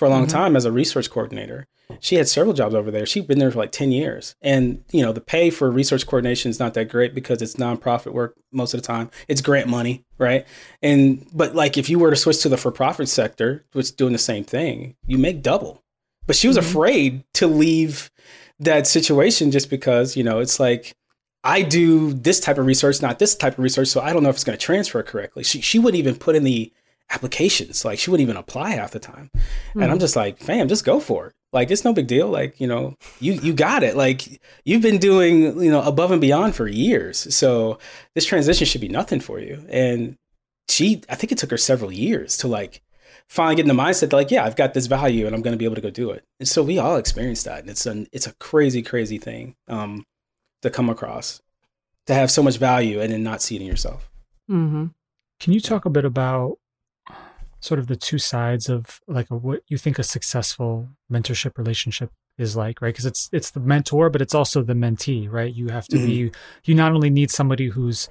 [0.00, 0.34] for a long mm-hmm.
[0.38, 1.66] time as a research coordinator.
[2.00, 3.04] She had several jobs over there.
[3.04, 4.34] She'd been there for like 10 years.
[4.40, 8.14] And, you know, the pay for research coordination is not that great because it's nonprofit
[8.14, 9.10] work most of the time.
[9.28, 10.46] It's grant money, right?
[10.80, 13.90] And, but like if you were to switch to the for profit sector, which is
[13.90, 15.82] doing the same thing, you make double.
[16.26, 16.66] But she was mm-hmm.
[16.66, 18.10] afraid to leave
[18.58, 20.94] that situation just because, you know, it's like,
[21.44, 24.30] I do this type of research, not this type of research, so I don't know
[24.30, 25.42] if it's going to transfer correctly.
[25.42, 26.70] She she wouldn't even put in the
[27.10, 27.84] applications.
[27.84, 29.30] Like she wouldn't even apply half the time.
[29.34, 29.82] Mm-hmm.
[29.82, 30.02] And I'm hmm.
[30.02, 31.34] just like, fam, just go for it.
[31.52, 32.28] Like it's no big deal.
[32.28, 33.96] Like, you know, you you got it.
[33.96, 37.34] Like you've been doing, you know, above and beyond for years.
[37.34, 37.78] So
[38.14, 39.64] this transition should be nothing for you.
[39.68, 40.16] And
[40.68, 42.82] she I think it took her several years to like
[43.28, 45.56] finally get in the mindset that like, yeah, I've got this value and I'm gonna
[45.56, 46.24] be able to go do it.
[46.38, 47.60] And so we all experience that.
[47.60, 50.04] And it's an it's a crazy, crazy thing um
[50.62, 51.42] to come across.
[52.06, 54.10] To have so much value and then not see it in yourself.
[54.50, 54.86] Mm-hmm.
[55.40, 56.58] Can you talk a bit about
[57.60, 62.10] sort of the two sides of like a, what you think a successful mentorship relationship
[62.38, 62.92] is like, right?
[62.92, 65.54] Because it's it's the mentor, but it's also the mentee, right?
[65.54, 66.06] You have to mm-hmm.
[66.06, 66.32] be
[66.64, 68.08] you not only need somebody who's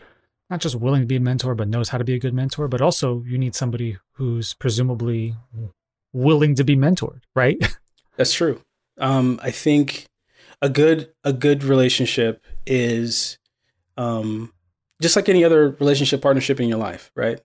[0.50, 2.68] not just willing to be a mentor, but knows how to be a good mentor,
[2.68, 5.36] but also you need somebody who's presumably
[6.14, 7.58] willing to be mentored, right?
[8.18, 8.62] That's true.
[8.98, 10.08] Um, I think
[10.62, 13.38] a good a good relationship is
[13.98, 14.54] um,
[15.02, 17.42] just like any other relationship partnership in your life, right?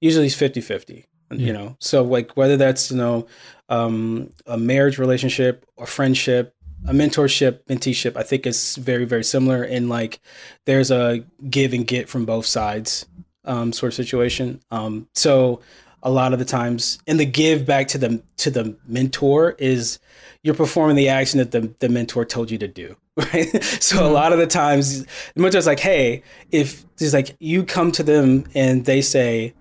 [0.00, 1.46] Usually it's 50 50 yeah.
[1.46, 3.26] you know so like whether that's you know
[3.68, 6.54] um, a marriage relationship or friendship
[6.86, 10.20] a mentorship menteeship i think is very very similar in like
[10.64, 13.06] there's a give and get from both sides
[13.44, 15.60] um, sort of situation um, so
[16.02, 19.98] a lot of the times and the give back to the to the mentor is
[20.42, 24.04] you're performing the action that the, the mentor told you to do right so mm-hmm.
[24.04, 28.02] a lot of the times the mentor's like hey if it's like you come to
[28.02, 29.52] them and they say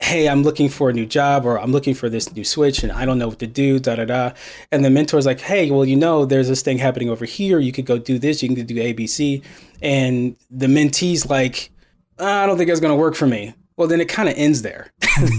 [0.00, 2.92] hey, I'm looking for a new job or I'm looking for this new switch and
[2.92, 4.32] I don't know what to do, da da da.
[4.70, 7.58] And the mentor's like, hey, well, you know, there's this thing happening over here.
[7.58, 9.42] You could go do this, you can do ABC.
[9.82, 11.70] And the mentee's like,
[12.18, 13.54] I don't think it's going to work for me.
[13.76, 14.92] Well, then it kind of ends there.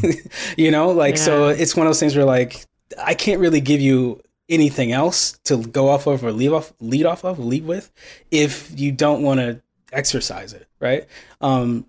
[0.57, 1.23] you know, like, yeah.
[1.23, 2.65] so it's one of those things where like,
[2.97, 7.05] I can't really give you anything else to go off of or leave off, lead
[7.05, 7.91] off of, lead with
[8.31, 9.61] if you don't want to
[9.93, 10.67] exercise it.
[10.79, 11.07] Right.
[11.39, 11.85] Um,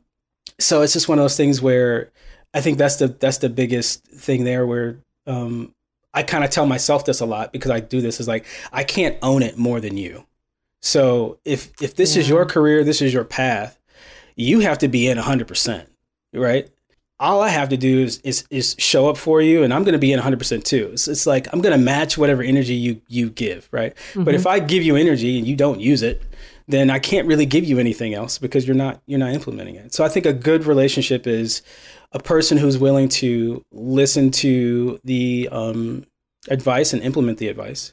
[0.59, 2.11] so it's just one of those things where
[2.53, 5.75] I think that's the that's the biggest thing there where um,
[6.13, 8.85] I kind of tell myself this a lot because I do this is like I
[8.85, 10.27] can't own it more than you.
[10.81, 12.23] So if if this yeah.
[12.23, 13.79] is your career, this is your path,
[14.35, 15.87] you have to be in 100%,
[16.33, 16.69] right?
[17.21, 19.93] All I have to do is is, is show up for you and I'm going
[19.93, 20.91] to be in 100% too.
[20.93, 23.95] It's, it's like I'm going to match whatever energy you you give, right?
[23.95, 24.25] Mm-hmm.
[24.25, 24.49] But if mm-hmm.
[24.49, 26.23] I give you energy and you don't use it,
[26.67, 29.93] then I can't really give you anything else because you're not you're not implementing it.
[29.95, 31.63] So I think a good relationship is
[32.13, 36.05] a person who's willing to listen to the um,
[36.49, 37.93] advice and implement the advice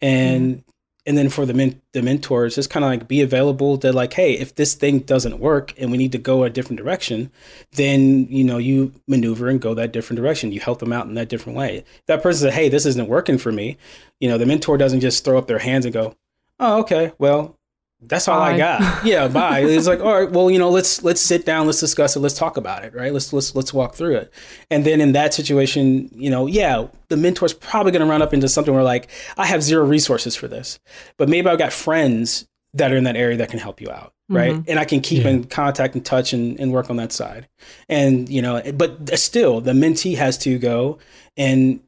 [0.00, 0.70] and mm-hmm.
[1.06, 4.12] and then for the men- the mentors, just kind of like be available to like,
[4.12, 7.30] hey, if this thing doesn't work and we need to go a different direction,
[7.72, 10.52] then you know you maneuver and go that different direction.
[10.52, 11.78] You help them out in that different way.
[11.78, 13.76] If that person says, hey, this isn't working for me,
[14.20, 16.14] you know, the mentor doesn't just throw up their hands and go,
[16.60, 17.57] oh, okay, well,
[18.00, 18.54] that's all Bye.
[18.54, 19.04] I got.
[19.04, 19.60] Yeah, bye.
[19.60, 22.34] It's like, all right, well, you know, let's let's sit down, let's discuss it, let's
[22.34, 23.12] talk about it, right?
[23.12, 24.32] Let's let's let's walk through it.
[24.70, 28.32] And then in that situation, you know, yeah, the mentor's probably going to run up
[28.32, 30.78] into something where like, I have zero resources for this,
[31.16, 34.12] but maybe I've got friends that are in that area that can help you out,
[34.28, 34.52] right?
[34.54, 34.64] Mhm.
[34.68, 35.30] And I can keep Yeah.
[35.30, 37.48] in contact and touch and, and work on that side.
[37.88, 40.98] And you know, but still, the mentee has to go
[41.36, 41.80] and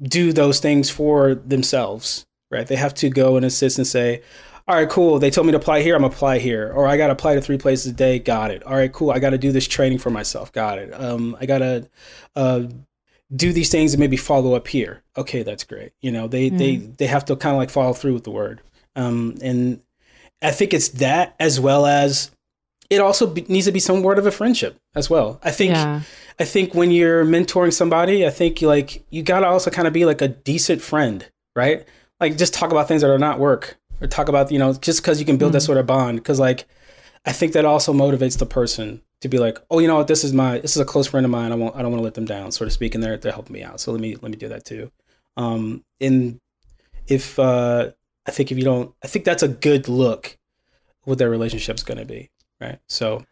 [0.00, 2.66] do those things for themselves, right?
[2.68, 4.22] They have to go and assist and say,
[4.68, 5.18] all right, cool.
[5.18, 5.96] They told me to apply here.
[5.96, 8.18] I'm apply here, or I got to apply to three places a day.
[8.18, 8.62] Got it.
[8.64, 9.10] All right, cool.
[9.10, 10.52] I got to do this training for myself.
[10.52, 10.92] Got it.
[10.92, 11.88] Um, I gotta
[12.36, 12.64] uh,
[13.34, 15.02] do these things and maybe follow up here.
[15.16, 15.92] Okay, that's great.
[16.02, 18.60] You know, they they they have to kind of like follow through with the word.
[18.94, 19.80] Um, and
[20.42, 22.30] I think it's that as well as
[22.90, 25.40] it also be, needs to be some word of a friendship as well.
[25.42, 26.02] I think Yeah.
[26.38, 30.04] I think when you're mentoring somebody, I think like you gotta also kind of be
[30.04, 31.26] like a decent friend,
[31.56, 31.86] right?
[32.20, 35.02] Like just talk about things that are not work, or talk about you know just
[35.02, 36.18] because you can build that sort of bond.
[36.18, 36.66] Because like
[37.24, 40.24] I think that also motivates the person to be like, oh, you know what, this
[40.24, 41.52] is my this is a close friend of mine.
[41.52, 43.32] I won't I don't want to let them down, so to speak, and they're they're
[43.32, 43.80] helping me out.
[43.80, 44.90] So let me let me do that too.
[45.36, 46.40] Um, and
[47.06, 47.90] if uh,
[48.26, 50.36] I think if you don't, I think that's a good look
[51.04, 52.30] what their relationship's going to be,
[52.60, 52.78] right?
[52.86, 53.24] So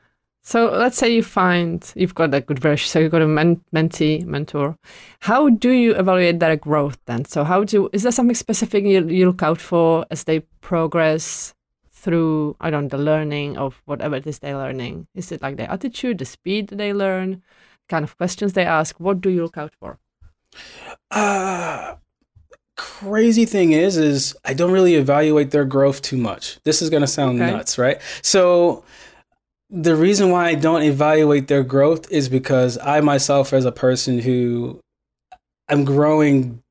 [0.47, 3.61] So let's say you find you've got a good version, so you've got a men-
[3.75, 4.79] mentee, mentor.
[5.19, 7.25] How do you evaluate their growth then?
[7.25, 11.53] So how do is there something specific you, you look out for as they progress
[11.91, 15.09] through I don't know, the learning of whatever it is they're learning?
[15.17, 17.43] Is it like their attitude, the speed they learn,
[17.89, 19.01] kind of questions they ask?
[19.01, 19.99] What do you look out for?
[21.11, 21.97] Uh
[22.77, 26.61] crazy thing is is I don't really evaluate their growth too much.
[26.63, 27.51] This is going to sound Okay.
[27.51, 28.01] nuts, right?
[28.23, 28.85] So
[29.69, 34.21] the reason why I don't evaluate their growth is because I myself as a person
[34.21, 34.81] who
[35.69, 36.63] I'm growing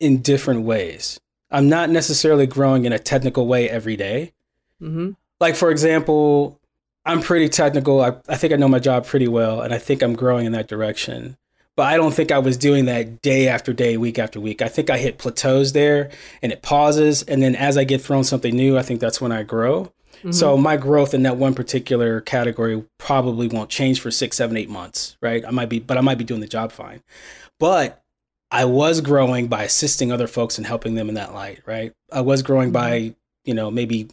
[0.00, 1.18] in different ways.
[1.50, 4.32] I'm not necessarily growing in a technical way every day.
[4.78, 6.60] hmm Like for example,
[7.06, 8.00] I'm pretty technical.
[8.02, 10.52] I, I think I know my job pretty well and I think I'm growing in
[10.52, 11.36] that direction
[11.76, 14.62] but I don't think I was doing that day after day, week after week.
[14.62, 17.22] I think I hit plateaus there and it pauses.
[17.22, 19.92] And then as I get thrown something new, I think that's when I grow.
[20.30, 24.70] So my growth in that one particular category probably won't change for six, seven, eight
[24.70, 25.44] months, right?
[25.44, 27.02] I might be, but I might be doing the job fine.
[27.58, 28.02] But
[28.50, 31.92] I was growing by assisting other folks and helping them in that light, right?
[32.12, 34.08] I was growing by, you know, maybe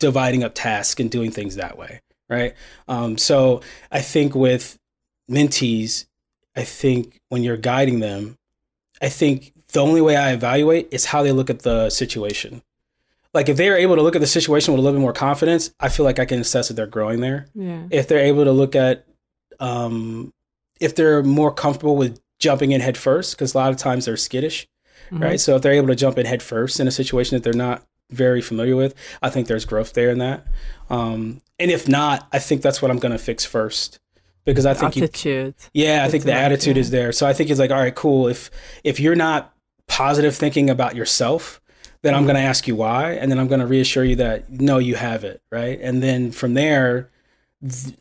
[0.00, 2.54] dividing up tasks and doing things that way, right?
[2.88, 4.78] Um, so I think with
[5.30, 6.06] mentees,
[6.54, 8.36] I think when you're guiding them,
[9.00, 12.62] I think the only way I evaluate is how they look at the situation.
[13.36, 15.70] Like if they're able to look at the situation with a little bit more confidence,
[15.78, 17.46] I feel like I can assess that they're growing there.
[17.54, 17.82] Yeah.
[17.90, 19.04] If they're able to look at,
[19.60, 20.32] um,
[20.80, 24.16] if they're more comfortable with jumping in head first, because a lot of times they're
[24.16, 24.66] skittish,
[25.10, 25.22] Mhm.
[25.22, 25.40] right?
[25.40, 27.82] So if they're able to jump in head first in a situation that they're not
[28.10, 30.46] very familiar with, I think there's growth there in that.
[30.90, 33.98] Um, and if not, I think that's what I'm going to fix first
[34.44, 35.54] because I think you Attitude.
[35.74, 36.80] yeah, I think the attitude yeah.
[36.82, 37.12] is there.
[37.12, 38.28] So I think it's like, all right, cool.
[38.28, 38.50] If
[38.84, 39.52] if you're not
[39.88, 41.60] positive thinking about yourself,
[42.06, 42.26] then I'm Mhm.
[42.26, 44.94] going to ask you why, and then I'm going to reassure you that no, you
[44.94, 45.78] have it, right?
[45.80, 47.10] And then from there,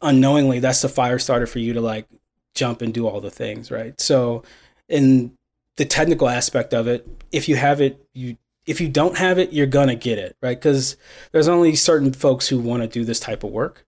[0.02, 2.06] unknowingly, that's the fire starter for you to like
[2.54, 4.00] jump and do all the things, right?
[4.00, 4.44] So,
[4.88, 5.32] in
[5.78, 9.54] the technical aspect of it, if you have it, you if you don't have it,
[9.54, 10.58] you're gonna get it, right?
[10.58, 10.98] Because
[11.32, 13.85] there's only certain folks who want to do this type of work.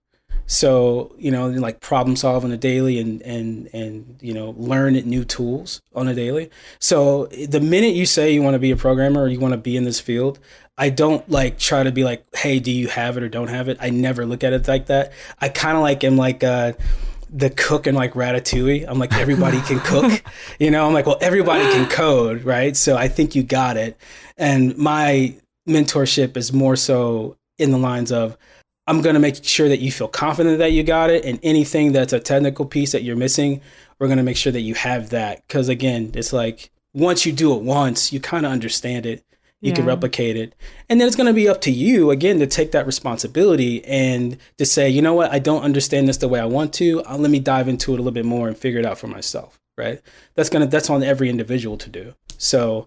[0.48, 4.94] So you know, like problem solve on a daily and and and you know learn
[4.94, 6.50] new tools on a daily.
[6.80, 9.58] So the minute you say you want to be a programmer or you want to
[9.58, 10.38] be in this field,
[10.78, 13.68] I don't like try to be like, hey, do you have it or don't have
[13.68, 13.76] it?
[13.78, 15.12] I never look at it like that.
[15.38, 16.72] I kind of like am like uh,
[17.28, 18.86] the cook and like Ratatouille.
[18.88, 20.22] I'm like everybody can cook,
[20.58, 20.86] you know.
[20.86, 22.74] I'm like, well, everybody can code, right?
[22.74, 24.00] So I think you got it.
[24.38, 25.34] And my
[25.68, 28.38] mentorship is more so in the lines of
[28.88, 31.24] I'm going to make sure that you feel confident that you got it.
[31.24, 33.60] And anything that's a technical piece that you're missing,
[33.98, 35.46] we're going to make sure that you have that.
[35.46, 39.24] Because again, it's like once you do it once, you kind of understand it.
[39.60, 40.54] You can replicate it.
[40.88, 44.38] And then it's going to be up to you, again, to take that responsibility and
[44.56, 47.02] to say, you know what, I don't understand this the way I want to.
[47.02, 49.08] Uh, let me dive into it a little bit more and figure it out for
[49.08, 49.60] myself.
[49.76, 50.00] Right.
[50.36, 52.14] That's going to, that's on every individual to do.
[52.38, 52.86] So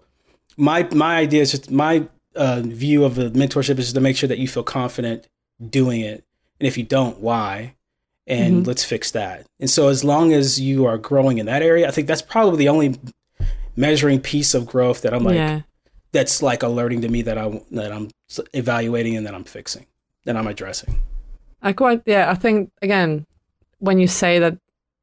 [0.56, 4.16] my, my idea is just my uh, view of the mentorship is just to make
[4.16, 5.28] sure that you feel confident
[5.70, 6.24] doing it.
[6.60, 7.74] And if you don't, why?
[8.26, 8.66] And Mhm.
[8.66, 9.46] let's fix that.
[9.58, 12.58] And so as long as you are growing in that area, I think that's probably
[12.58, 12.98] the only
[13.76, 15.62] measuring piece of growth that I'm like, yeah.
[16.12, 18.10] that's like alerting to me that I that I'm
[18.54, 19.86] evaluating and that I'm fixing,
[20.24, 20.98] that I'm addressing.
[21.62, 22.30] I quite yeah.
[22.30, 23.26] I think again,
[23.78, 24.56] when you say that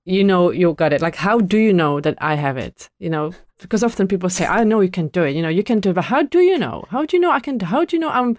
[0.06, 2.90] you know you got it, like how do you know that I have it?
[3.00, 5.36] You know, because often people say I know you can do it.
[5.36, 6.86] You know, you can do it, but how do you know?
[6.90, 7.58] How do you know I can?
[7.58, 8.38] Do how do you know I'm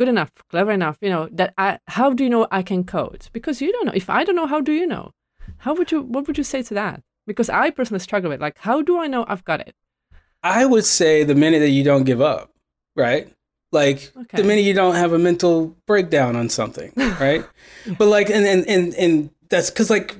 [0.00, 0.96] good enough, clever enough?
[1.02, 1.78] You know that I.
[1.86, 3.28] How do you know I can code?
[3.34, 3.92] Because you don't know.
[3.94, 5.12] If I don't know, how do you know?
[5.58, 6.00] How would you?
[6.00, 7.02] What would you say to that?
[7.26, 9.74] Because I personally struggle with like, how do I know I've got it?
[10.42, 12.50] I would say the minute that you don't give up,
[12.96, 13.28] right?
[13.72, 14.38] Like okay.
[14.38, 17.44] the minute you don't have a mental breakdown on something, right?
[17.98, 20.16] but like, and and and and that's because like,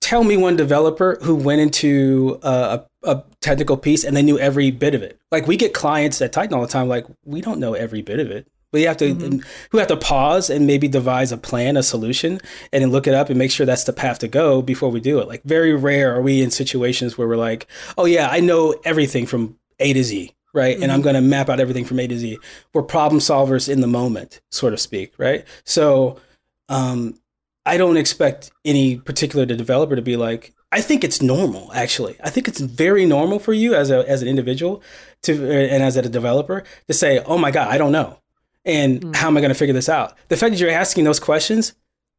[0.00, 4.70] tell me one developer who went into a, a technical piece and they knew every
[4.70, 5.18] bit of it.
[5.32, 8.20] Like we get clients at Tighten all the time, like we don't know every bit
[8.20, 8.46] of it.
[8.72, 9.40] We have to mm-hmm.
[9.72, 12.40] we have to pause and maybe devise a plan, a solution,
[12.72, 15.00] and then look it up and make sure that's the path to go before we
[15.00, 15.28] do it.
[15.28, 17.66] Like very rare are we in situations where we're like,
[17.98, 20.74] oh yeah, I know everything from A to Z, right?
[20.74, 20.82] Mm-hmm.
[20.84, 21.04] And I'm mm-hmm.
[21.04, 22.38] going to map out everything from A to Z.
[22.72, 25.44] We're problem solvers in the moment, so to speak, right?
[25.64, 26.20] So
[26.68, 27.18] um,
[27.66, 32.16] I don't expect any particular developer to be like, I think it's normal, actually.
[32.22, 34.82] I think it's very normal for you as a as an individual
[35.22, 38.18] to and as a developer to say, "Oh my god, I don't know."
[38.64, 39.14] And mm.
[39.16, 40.16] how am I going to figure this out?
[40.28, 41.74] The fact that you're asking those questions,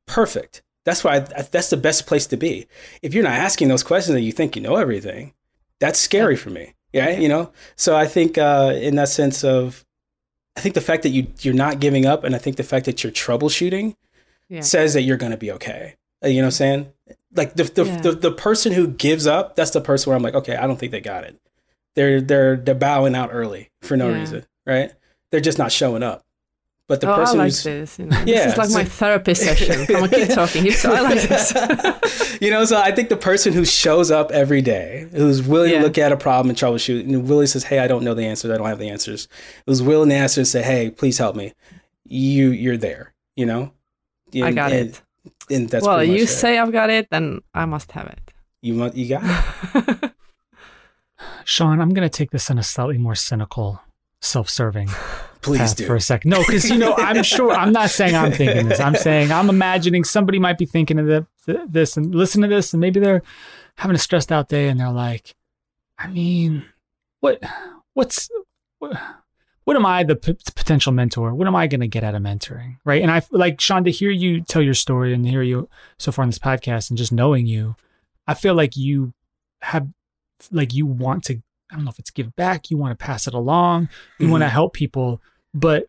[0.08, 0.62] perfect.
[0.84, 2.68] That's why I, that's the best place to be.
[3.02, 5.34] If you're not asking those questions and you think you know everything,
[5.80, 6.74] that's scary for me.
[6.94, 7.52] Yeah, you know.
[7.76, 9.86] So I think uh, in that sense of,
[10.58, 12.86] I think the fact that you you're not giving up, and I think the fact
[12.86, 13.96] that you're troubleshooting,
[14.50, 14.62] yeah.
[14.62, 15.96] says that you're going to be okay.
[16.24, 16.94] Uh, you know what I'm saying?
[17.36, 18.02] Like the the, yeah.
[18.02, 20.78] the the person who gives up, that's the person where I'm like, okay, I don't
[20.78, 21.40] think they got it.
[21.96, 24.20] They're they're they're bowing out early for no yeah.
[24.20, 24.92] reason, right?
[25.32, 26.26] They're just not showing up.
[26.92, 28.84] But the oh, person I like who's this, you know, yeah, this is like my
[28.84, 29.86] therapist session.
[29.86, 30.70] Come on, keep talking.
[30.72, 32.38] So I like this.
[32.42, 35.78] you know, so I think the person who shows up every day, who's willing yeah.
[35.78, 38.26] to look at a problem and troubleshoot, and willing says, "Hey, I don't know the
[38.26, 38.52] answers.
[38.52, 39.30] I don't have the answers,"
[39.66, 41.54] who's willing to answer and say, "Hey, please help me."
[42.04, 43.14] You, you're there.
[43.38, 43.72] You know.
[44.34, 45.02] And, I got and, it.
[45.50, 48.34] And that's well, you say I've got it, then I must have it.
[48.62, 48.98] You must.
[48.98, 50.12] You got it.
[51.46, 53.80] Sean, I'm going to take this in a slightly more cynical,
[54.20, 54.90] self-serving
[55.42, 55.86] Please do.
[55.88, 56.30] for a second.
[56.30, 57.52] No, because you know, I'm sure.
[57.52, 58.80] I'm not saying I'm thinking this.
[58.80, 61.26] I'm saying I'm imagining somebody might be thinking of the,
[61.68, 63.24] this and listen to this, and maybe they're
[63.78, 65.36] having a stressed out day, and they're like,
[65.98, 66.66] I mean,
[67.22, 67.44] what,
[67.94, 68.30] what's,
[68.80, 69.00] what,
[69.64, 71.34] what am I the p- potential mentor?
[71.34, 72.78] What am I going to get out of mentoring?
[72.86, 73.02] Right.
[73.02, 76.24] And I like Sean to hear you tell your story and hear you so far
[76.24, 77.76] in this podcast and just knowing you,
[78.28, 79.14] I feel like you
[79.62, 79.88] have,
[80.52, 83.28] like you want to I don't know if it's give back, you want to pass
[83.28, 83.90] it along,
[84.20, 84.32] you mm-hmm.
[84.32, 85.22] want to help people.
[85.54, 85.88] But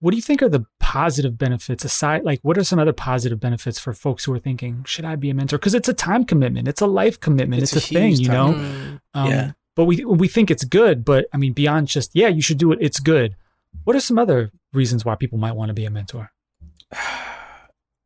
[0.00, 2.24] what do you think are the positive benefits aside?
[2.24, 5.30] Like, what are some other positive benefits for folks who are thinking, should I be
[5.30, 5.58] a mentor?
[5.58, 8.28] Because it's a time commitment, it's a life commitment, it's, it's a, a thing, you
[8.28, 8.54] know?
[8.54, 9.00] Mm.
[9.14, 9.52] Um, yeah.
[9.74, 12.72] But we, we think it's good, but I mean, beyond just, yeah, you should do
[12.72, 13.36] it, it's good.
[13.84, 16.32] What are some other reasons why people might want to be a mentor?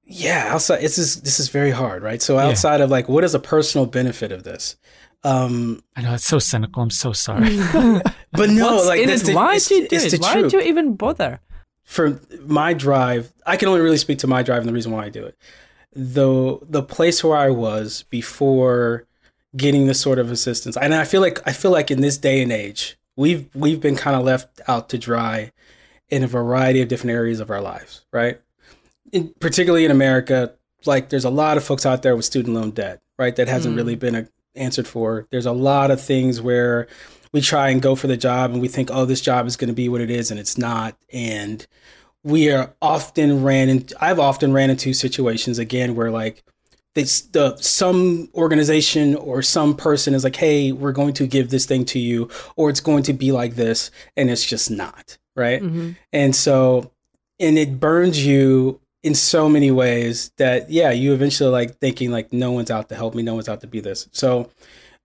[0.04, 2.20] yeah, outside, this is, this is very hard, right?
[2.20, 2.84] So, outside yeah.
[2.84, 4.76] of like, what is a personal benefit of this?
[5.24, 6.82] Um, I know it's so cynical.
[6.82, 7.56] I'm so sorry.
[8.32, 10.20] but no, What's like that's the, why did you do it?
[10.20, 11.40] Why did you even bother?
[11.84, 15.04] For my drive, I can only really speak to my drive and the reason why
[15.04, 15.36] I do it.
[15.92, 19.06] The the place where I was before
[19.56, 22.42] getting this sort of assistance, and I feel like I feel like in this day
[22.42, 25.52] and age, we've we've been kind of left out to dry
[26.08, 28.40] in a variety of different areas of our lives, right?
[29.12, 30.54] In, particularly in America,
[30.86, 33.34] like there's a lot of folks out there with student loan debt, right?
[33.36, 33.78] That hasn't mm.
[33.78, 35.26] really been a, answered for.
[35.30, 36.86] There's a lot of things where
[37.32, 39.68] we try and go for the job and we think, oh, this job is going
[39.68, 40.96] to be what it is, and it's not.
[41.12, 41.66] And
[42.22, 46.44] we are often ran into, I've often ran into situations again where like
[46.94, 51.64] this, the some organization or some person is like, hey, we're going to give this
[51.64, 55.62] thing to you, or it's going to be like this, and it's just not right.
[55.62, 55.92] Mm-hmm.
[56.12, 56.92] And so,
[57.40, 62.32] and it burns you in so many ways that yeah you eventually like thinking like
[62.32, 64.08] no one's out to help me no one's out to be this.
[64.12, 64.50] So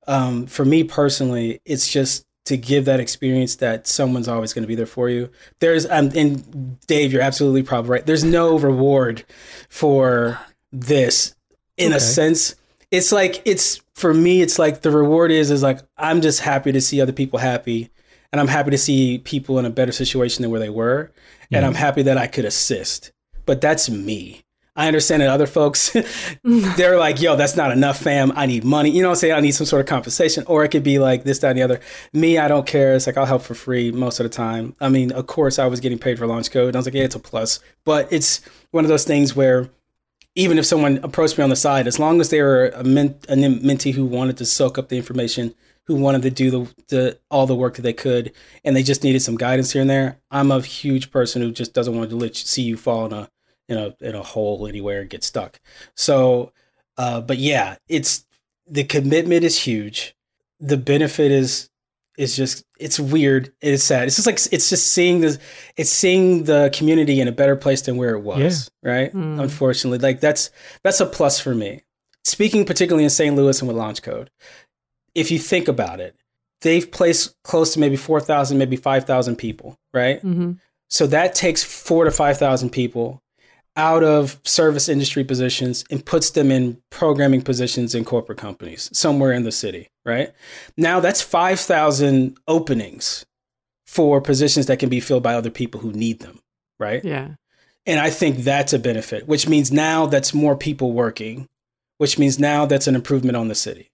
[0.07, 4.67] um, for me personally it's just to give that experience that someone's always going to
[4.67, 5.29] be there for you.
[5.59, 8.05] There's um, and dave you're absolutely probably right.
[8.05, 9.25] There's no reward
[9.69, 10.39] for
[10.71, 11.35] this
[11.75, 11.97] in okay.
[11.97, 12.55] a sense.
[12.89, 16.71] It's like it's for me it's like the reward is is like i'm just happy
[16.71, 17.89] to see other people happy
[18.31, 21.11] and i'm happy to see people in a better situation than where they were
[21.49, 21.57] yeah.
[21.57, 23.11] and i'm happy that i could assist
[23.47, 24.43] but that's me.
[24.75, 25.97] I understand that other folks,
[26.43, 28.31] they're like, yo, that's not enough, fam.
[28.35, 28.91] I need money.
[28.91, 29.33] You know what I'm saying?
[29.33, 30.43] I need some sort of compensation.
[30.45, 31.79] Or it could be like this, that, and the other.
[32.13, 32.93] Me, I don't care.
[32.93, 34.75] It's like I'll help for free most of the time.
[34.79, 36.67] I mean, of course, I was getting paid for LaunchCode.
[36.67, 37.59] And I was like, yeah, it's a plus.
[37.85, 39.67] But it's one of those things where
[40.35, 43.25] even if someone approached me on the side, as long as they were a, ment-
[43.27, 45.55] a mentee who wanted to soak up the information,
[45.87, 48.31] who wanted to do the, the all the work that they could,
[48.63, 50.19] and they just needed some guidance here and there.
[50.29, 53.13] I'm a huge person who just doesn't want to let you, see you fall in
[53.13, 53.29] a
[53.68, 55.59] in a in a hole anywhere and get stuck.
[55.95, 56.51] So,
[56.97, 58.26] uh, but yeah, it's
[58.68, 60.15] the commitment is huge.
[60.59, 61.70] The benefit is
[62.18, 63.53] is just it's weird.
[63.61, 64.07] It's sad.
[64.07, 65.39] It's just like it's just seeing the
[65.76, 68.70] it's seeing the community in a better place than where it was.
[68.84, 68.91] Yeah.
[68.91, 69.13] Right.
[69.13, 69.41] Mm.
[69.41, 70.49] Unfortunately, like that's
[70.84, 71.84] that's a plus for me.
[72.26, 73.36] Speaking particularly in St.
[73.36, 74.28] Louis and with LaunchCode,
[75.15, 76.15] if you think about it,
[76.61, 79.78] they've placed close to maybe four thousand, maybe five thousand people.
[79.93, 80.18] Right.
[80.18, 80.53] Mm-hmm.
[80.89, 83.22] So that takes four to five thousand people
[83.78, 89.32] out of service industry positions and puts them in programming positions in corporate companies somewhere
[89.32, 90.34] in the city, right?
[90.75, 93.25] Now that's 5,000 openings
[93.86, 96.39] for positions that can be filled by other people who need them,
[96.80, 97.05] right?
[97.05, 97.36] Yeah.
[97.86, 101.47] And I think that's a benefit, which means now that's more people working,
[101.99, 103.91] which means now that's an improvement on the city,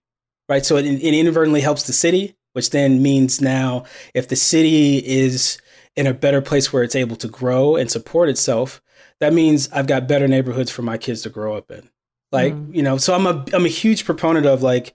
[0.47, 0.65] right?
[0.65, 5.59] So it, it inadvertently helps the city, which then means now if the city is
[5.95, 8.81] in a better place where it's able to grow and support itself,
[9.23, 11.89] that means I've got better neighborhoods for my kids to grow up in.
[12.33, 12.75] Like, mm.
[12.75, 14.93] you know, so I'm a I'm a huge proponent of like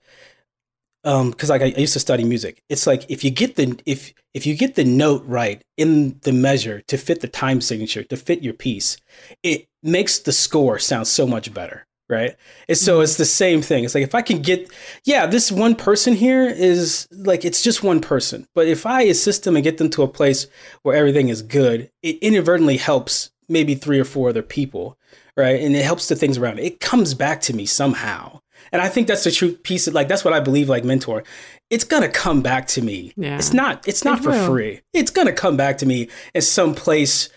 [1.03, 2.61] um because like I, I used to study music.
[2.69, 6.31] It's like if you get the if if you get the note right in the
[6.31, 8.97] measure to fit the time signature, to fit your piece,
[9.41, 12.35] it makes the score sound so much better right?
[12.67, 13.03] And so mm-hmm.
[13.03, 13.83] it's the same thing.
[13.83, 14.67] It's like if I can get,
[15.03, 19.43] yeah, this one person here is like it's just one person, but if I assist
[19.43, 20.47] them and get them to a place
[20.81, 24.97] where everything is good, it inadvertently helps maybe three or four other people,
[25.35, 25.59] right?
[25.59, 26.65] And it helps the things around it.
[26.65, 28.39] It comes back to me somehow.
[28.71, 31.23] And I think that's the true piece of like that's what I believe like mentor.
[31.69, 33.13] It's gonna come back to me.
[33.15, 33.37] Yeah.
[33.37, 34.45] It's not it's not it for will.
[34.45, 34.81] free.
[34.93, 37.29] It's gonna come back to me in some place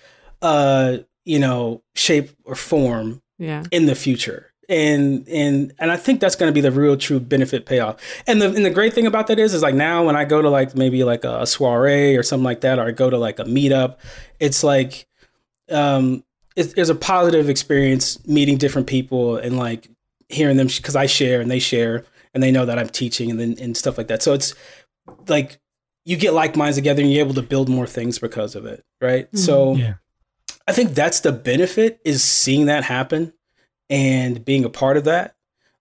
[0.43, 3.63] uh, you know, shape or form yeah.
[3.71, 4.53] in the future.
[4.69, 8.01] And and and I think that's going to be the real true benefit payoff.
[8.27, 10.41] And the and the great thing about that is is like now when I go
[10.41, 13.39] to like maybe like a soiree or something like that, or I go to like
[13.39, 13.99] a meetup,
[14.41, 15.07] it's like
[15.71, 16.25] um,
[16.57, 19.89] it, it's a positive experience meeting different people and like
[20.29, 22.05] hearing them because I share and they share
[22.35, 24.23] and they know that I'm teaching and then and stuff like that.
[24.23, 24.55] So it's
[25.29, 25.59] like
[26.05, 28.85] you get like minds together and you're able to build more things because of it,
[29.01, 29.27] right?
[29.27, 29.37] Mm-hmm.
[29.37, 29.95] So yeah.
[30.67, 33.33] I think that's the benefit is seeing that happen
[33.91, 35.35] and being a part of that.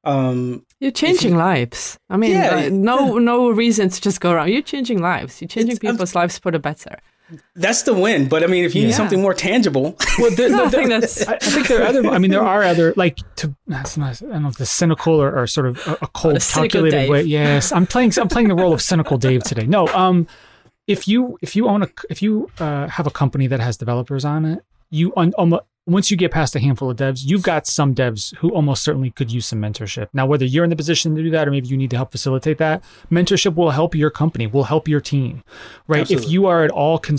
[0.04, 2.00] Um, you're changing you, lives.
[2.10, 4.50] I mean, yeah, uh, no no reason to just go around.
[4.50, 5.40] You're changing lives.
[5.40, 6.98] You're changing people's I'm, lives for the better.
[7.56, 8.28] That's the win.
[8.28, 8.88] But I mean, if you yeah.
[8.88, 11.28] need something more tangible, well, the, the, I think that's.
[11.28, 12.08] I, I, think there are other.
[12.08, 13.56] I mean, there are other like to.
[13.68, 14.22] That's not.
[14.22, 17.10] I don't know if the cynical or, or sort of a, a cold, oh, calculated
[17.10, 17.24] way.
[17.24, 18.14] Yes, I'm playing.
[18.20, 19.66] I'm playing the role of cynical Dave today.
[19.66, 19.88] No.
[19.88, 20.28] Um,
[20.88, 24.26] if you if you own a if you uh, have a company that has developers
[24.26, 27.66] on it, you un, um, once you get past a handful of devs, you've got
[27.66, 30.08] some devs who almost certainly could use some mentorship.
[30.14, 32.12] Now, whether you're in the position to do that or maybe you need to help
[32.12, 35.44] facilitate that, mentorship will help your company, will help your team,
[35.88, 36.02] right?
[36.02, 36.28] Absolutely.
[36.28, 37.18] If you are at all con-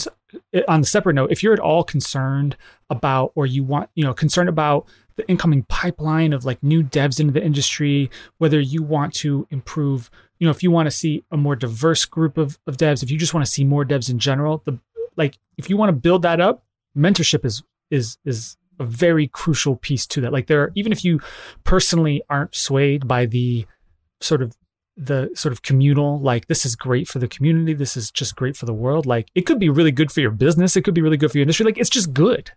[0.68, 2.56] on the separate note, if you're at all concerned
[2.88, 4.86] about or you want, you know, concerned about
[5.16, 10.08] the incoming pipeline of like new devs into the industry, whether you want to improve,
[10.38, 13.10] you know, if you want to see a more diverse group of, of devs, if
[13.10, 14.78] you just want to see more devs in general, the
[15.16, 16.64] like if you want to build that up,
[16.96, 17.62] mentorship is
[17.92, 20.32] is is a very crucial piece to that.
[20.32, 21.20] Like there, are, even if you
[21.64, 23.66] personally aren't swayed by the
[24.20, 24.56] sort of
[24.96, 28.56] the sort of communal, like this is great for the community, this is just great
[28.56, 29.06] for the world.
[29.06, 31.38] Like it could be really good for your business, it could be really good for
[31.38, 31.64] your industry.
[31.64, 32.50] Like it's just good.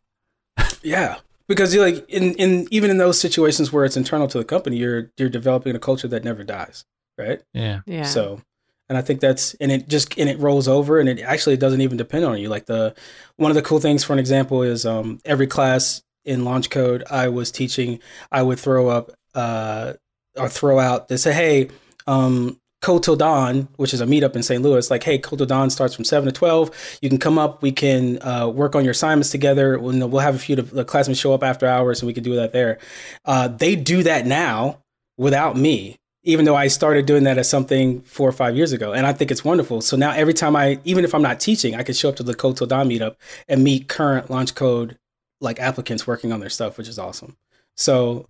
[0.82, 1.18] yeah,
[1.48, 4.78] because you're like in in even in those situations where it's internal to the company,
[4.78, 6.86] you're you're developing a culture that never dies,
[7.18, 7.42] right?
[7.54, 8.04] Yeah, yeah.
[8.04, 8.42] So
[8.90, 11.82] and I think that's and it just and it rolls over and it actually doesn't
[11.82, 12.50] even depend on you.
[12.50, 12.96] Like the
[13.38, 17.30] one of the cool things, for an example, is um, every class in LaunchCode I
[17.30, 18.00] was teaching,
[18.32, 19.94] I would throw up uh,
[20.38, 21.70] or throw out to say, hey.
[22.08, 24.62] Um, Code Till Dawn, which is a meetup in St.
[24.62, 27.00] Louis, like, hey, Code Till Dawn starts from 7 to 12.
[27.02, 27.64] You can come up.
[27.64, 29.80] We can uh, work on your assignments together.
[29.80, 32.24] We'll, we'll have a few of the classmates show up after hours and we can
[32.24, 32.78] do that there.
[33.24, 34.82] Uh, they do that now
[35.18, 38.94] without me even though I started doing that as something four or five years ago.
[38.94, 39.80] And I think it's wonderful.
[39.80, 42.24] So now every time I, even if I'm not teaching, I can show up to
[42.24, 43.16] the Code Till Dawn meetup
[43.48, 44.98] and meet current LaunchCode
[45.40, 47.38] like applicants working on their stuff, which is awesome.
[47.76, 48.28] So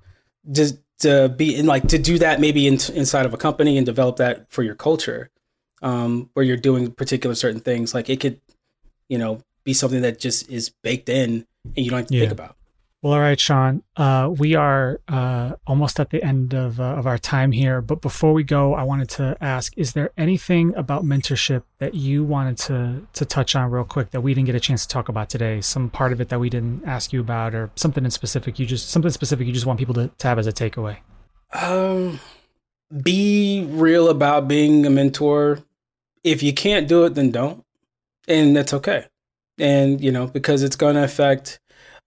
[0.52, 3.86] just to be in like to do that maybe in, inside of a company and
[3.86, 5.30] develop that for your culture,
[5.82, 8.42] um, where you're doing particular certain things, like it could,
[9.08, 12.22] you know, be something that just is baked in and you don't have to yeah.
[12.22, 12.58] think about.
[13.06, 13.84] Well, all right, Sean.
[13.96, 17.80] Uh, we are uh, almost at the end of, uh, of our time here.
[17.80, 22.24] But before we go, I wanted to ask Is there anything about mentorship that you
[22.24, 25.08] wanted to, to touch on real quick that we didn't get a chance to talk
[25.08, 25.62] about today?
[25.62, 28.66] Some part of it that we didn't ask you about, or something in specific you
[28.66, 30.98] just something specific you just want people to, to have as a takeaway?
[31.54, 32.20] Um,
[33.04, 35.60] be real about being a mentor.
[36.24, 37.64] If you can't do it, then don't,
[38.28, 39.06] and that's okay.
[39.60, 41.60] And you know because it's going to affect,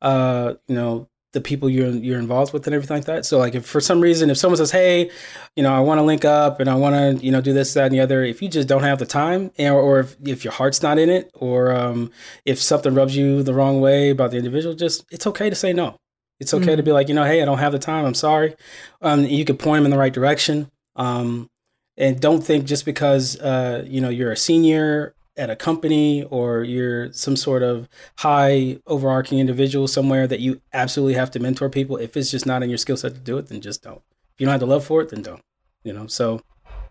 [0.03, 3.27] uh, you know, the people you're you're involved with and everything like that.
[3.27, 5.11] So like if for some reason if someone says, "Hey,
[5.57, 7.75] you know, I want to link up and I want to you know do this
[7.75, 10.45] that and the other," if you just don't have the time, or, or if, if
[10.45, 12.11] your heart's not in it, or um,
[12.45, 15.73] if something rubs you the wrong way about the individual, just it's okay to say
[15.73, 15.97] no.
[16.41, 16.77] It's okay mm-hmm.
[16.77, 18.05] to be like, you know, hey, I don't have the time.
[18.05, 18.55] I'm sorry.
[19.03, 20.71] Um, you could point them in the right direction.
[20.95, 21.51] Um,
[21.97, 26.65] and don't think just because uh, you know you're a senior at a company or
[26.65, 31.97] you're some sort of high overarching individual somewhere that you absolutely have to mentor people.
[31.97, 34.03] If it's just not in your skill set to do it, then just don't.
[34.35, 35.43] If you don't have the love for it, then don't.
[35.85, 36.43] You know, so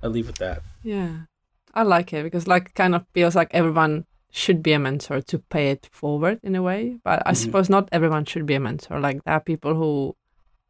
[0.02, 0.62] I leave with that.
[0.82, 1.12] Yeah.
[1.74, 5.40] I like it because like kind of feels like everyone should be a mentor to
[5.40, 6.98] pay it forward in a way.
[7.04, 7.46] But I mm-hmm.
[7.46, 9.00] suppose not everyone should be a mentor.
[9.00, 10.16] Like there are people who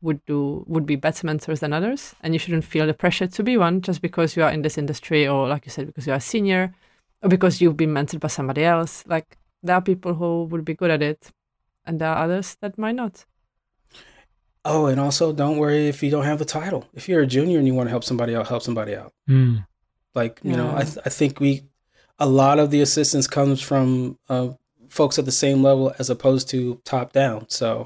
[0.01, 3.43] would do would be better mentors than others and you shouldn't feel the pressure to
[3.43, 6.13] be one just because you are in this industry or like you said because you
[6.13, 6.71] are a senior
[7.21, 9.03] or because you've been mentored by somebody else.
[9.07, 11.31] Like there are people who would be good at it,
[11.85, 13.25] and there are others that might not.
[14.65, 16.85] Oh, and also don't worry if you don't have the title.
[16.93, 19.13] If you're a junior and you want to help somebody out, help somebody out.
[19.29, 19.65] Mm.
[20.13, 20.57] Like you yeah.
[20.57, 21.63] know, I th- I think we
[22.19, 24.49] a lot of the assistance comes from uh,
[24.89, 27.47] folks at the same level as opposed to top down.
[27.49, 27.85] So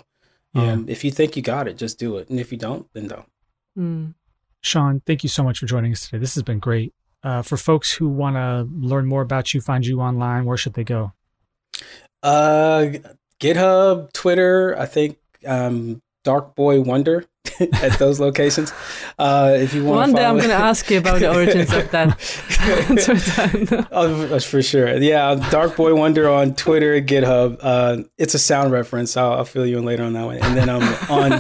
[0.54, 0.72] yeah.
[0.72, 3.08] um, if you think you got it, just do it, and if you don't, then
[3.08, 3.30] don't.
[3.78, 4.14] Mm.
[4.62, 6.20] Sean, thank you so much for joining us today.
[6.20, 6.94] This has been great
[7.24, 10.74] uh, for folks who want to learn more about you, find you online, where should
[10.74, 11.14] they go?
[12.24, 12.88] Uh,
[13.40, 14.78] GitHub, Twitter.
[14.78, 17.26] I think um, Dark Boy Wonder
[17.74, 18.72] at those locations.
[19.18, 21.90] Uh, if you want, one day I'm going to ask you about the origins of
[21.92, 23.88] that.
[23.92, 24.98] oh, for sure.
[24.98, 27.58] Yeah, Dark Boy Wonder on Twitter, GitHub.
[27.60, 29.18] Uh, it's a sound reference.
[29.18, 30.38] I'll, I'll, fill you in later on that one.
[30.38, 31.32] And then um, on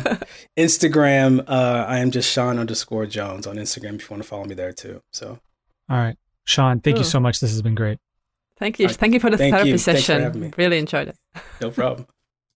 [0.57, 3.95] Instagram, uh, I am just Sean underscore Jones on Instagram.
[3.95, 5.01] If you want to follow me there too.
[5.11, 5.39] So
[5.91, 6.15] all right.
[6.45, 7.41] Sean, thank you so much.
[7.41, 7.99] This has been great.
[8.57, 8.87] Thank you.
[8.87, 9.77] Thank you for the thank therapy you.
[9.77, 10.53] session.
[10.57, 11.17] Really enjoyed it.
[11.59, 12.07] No problem.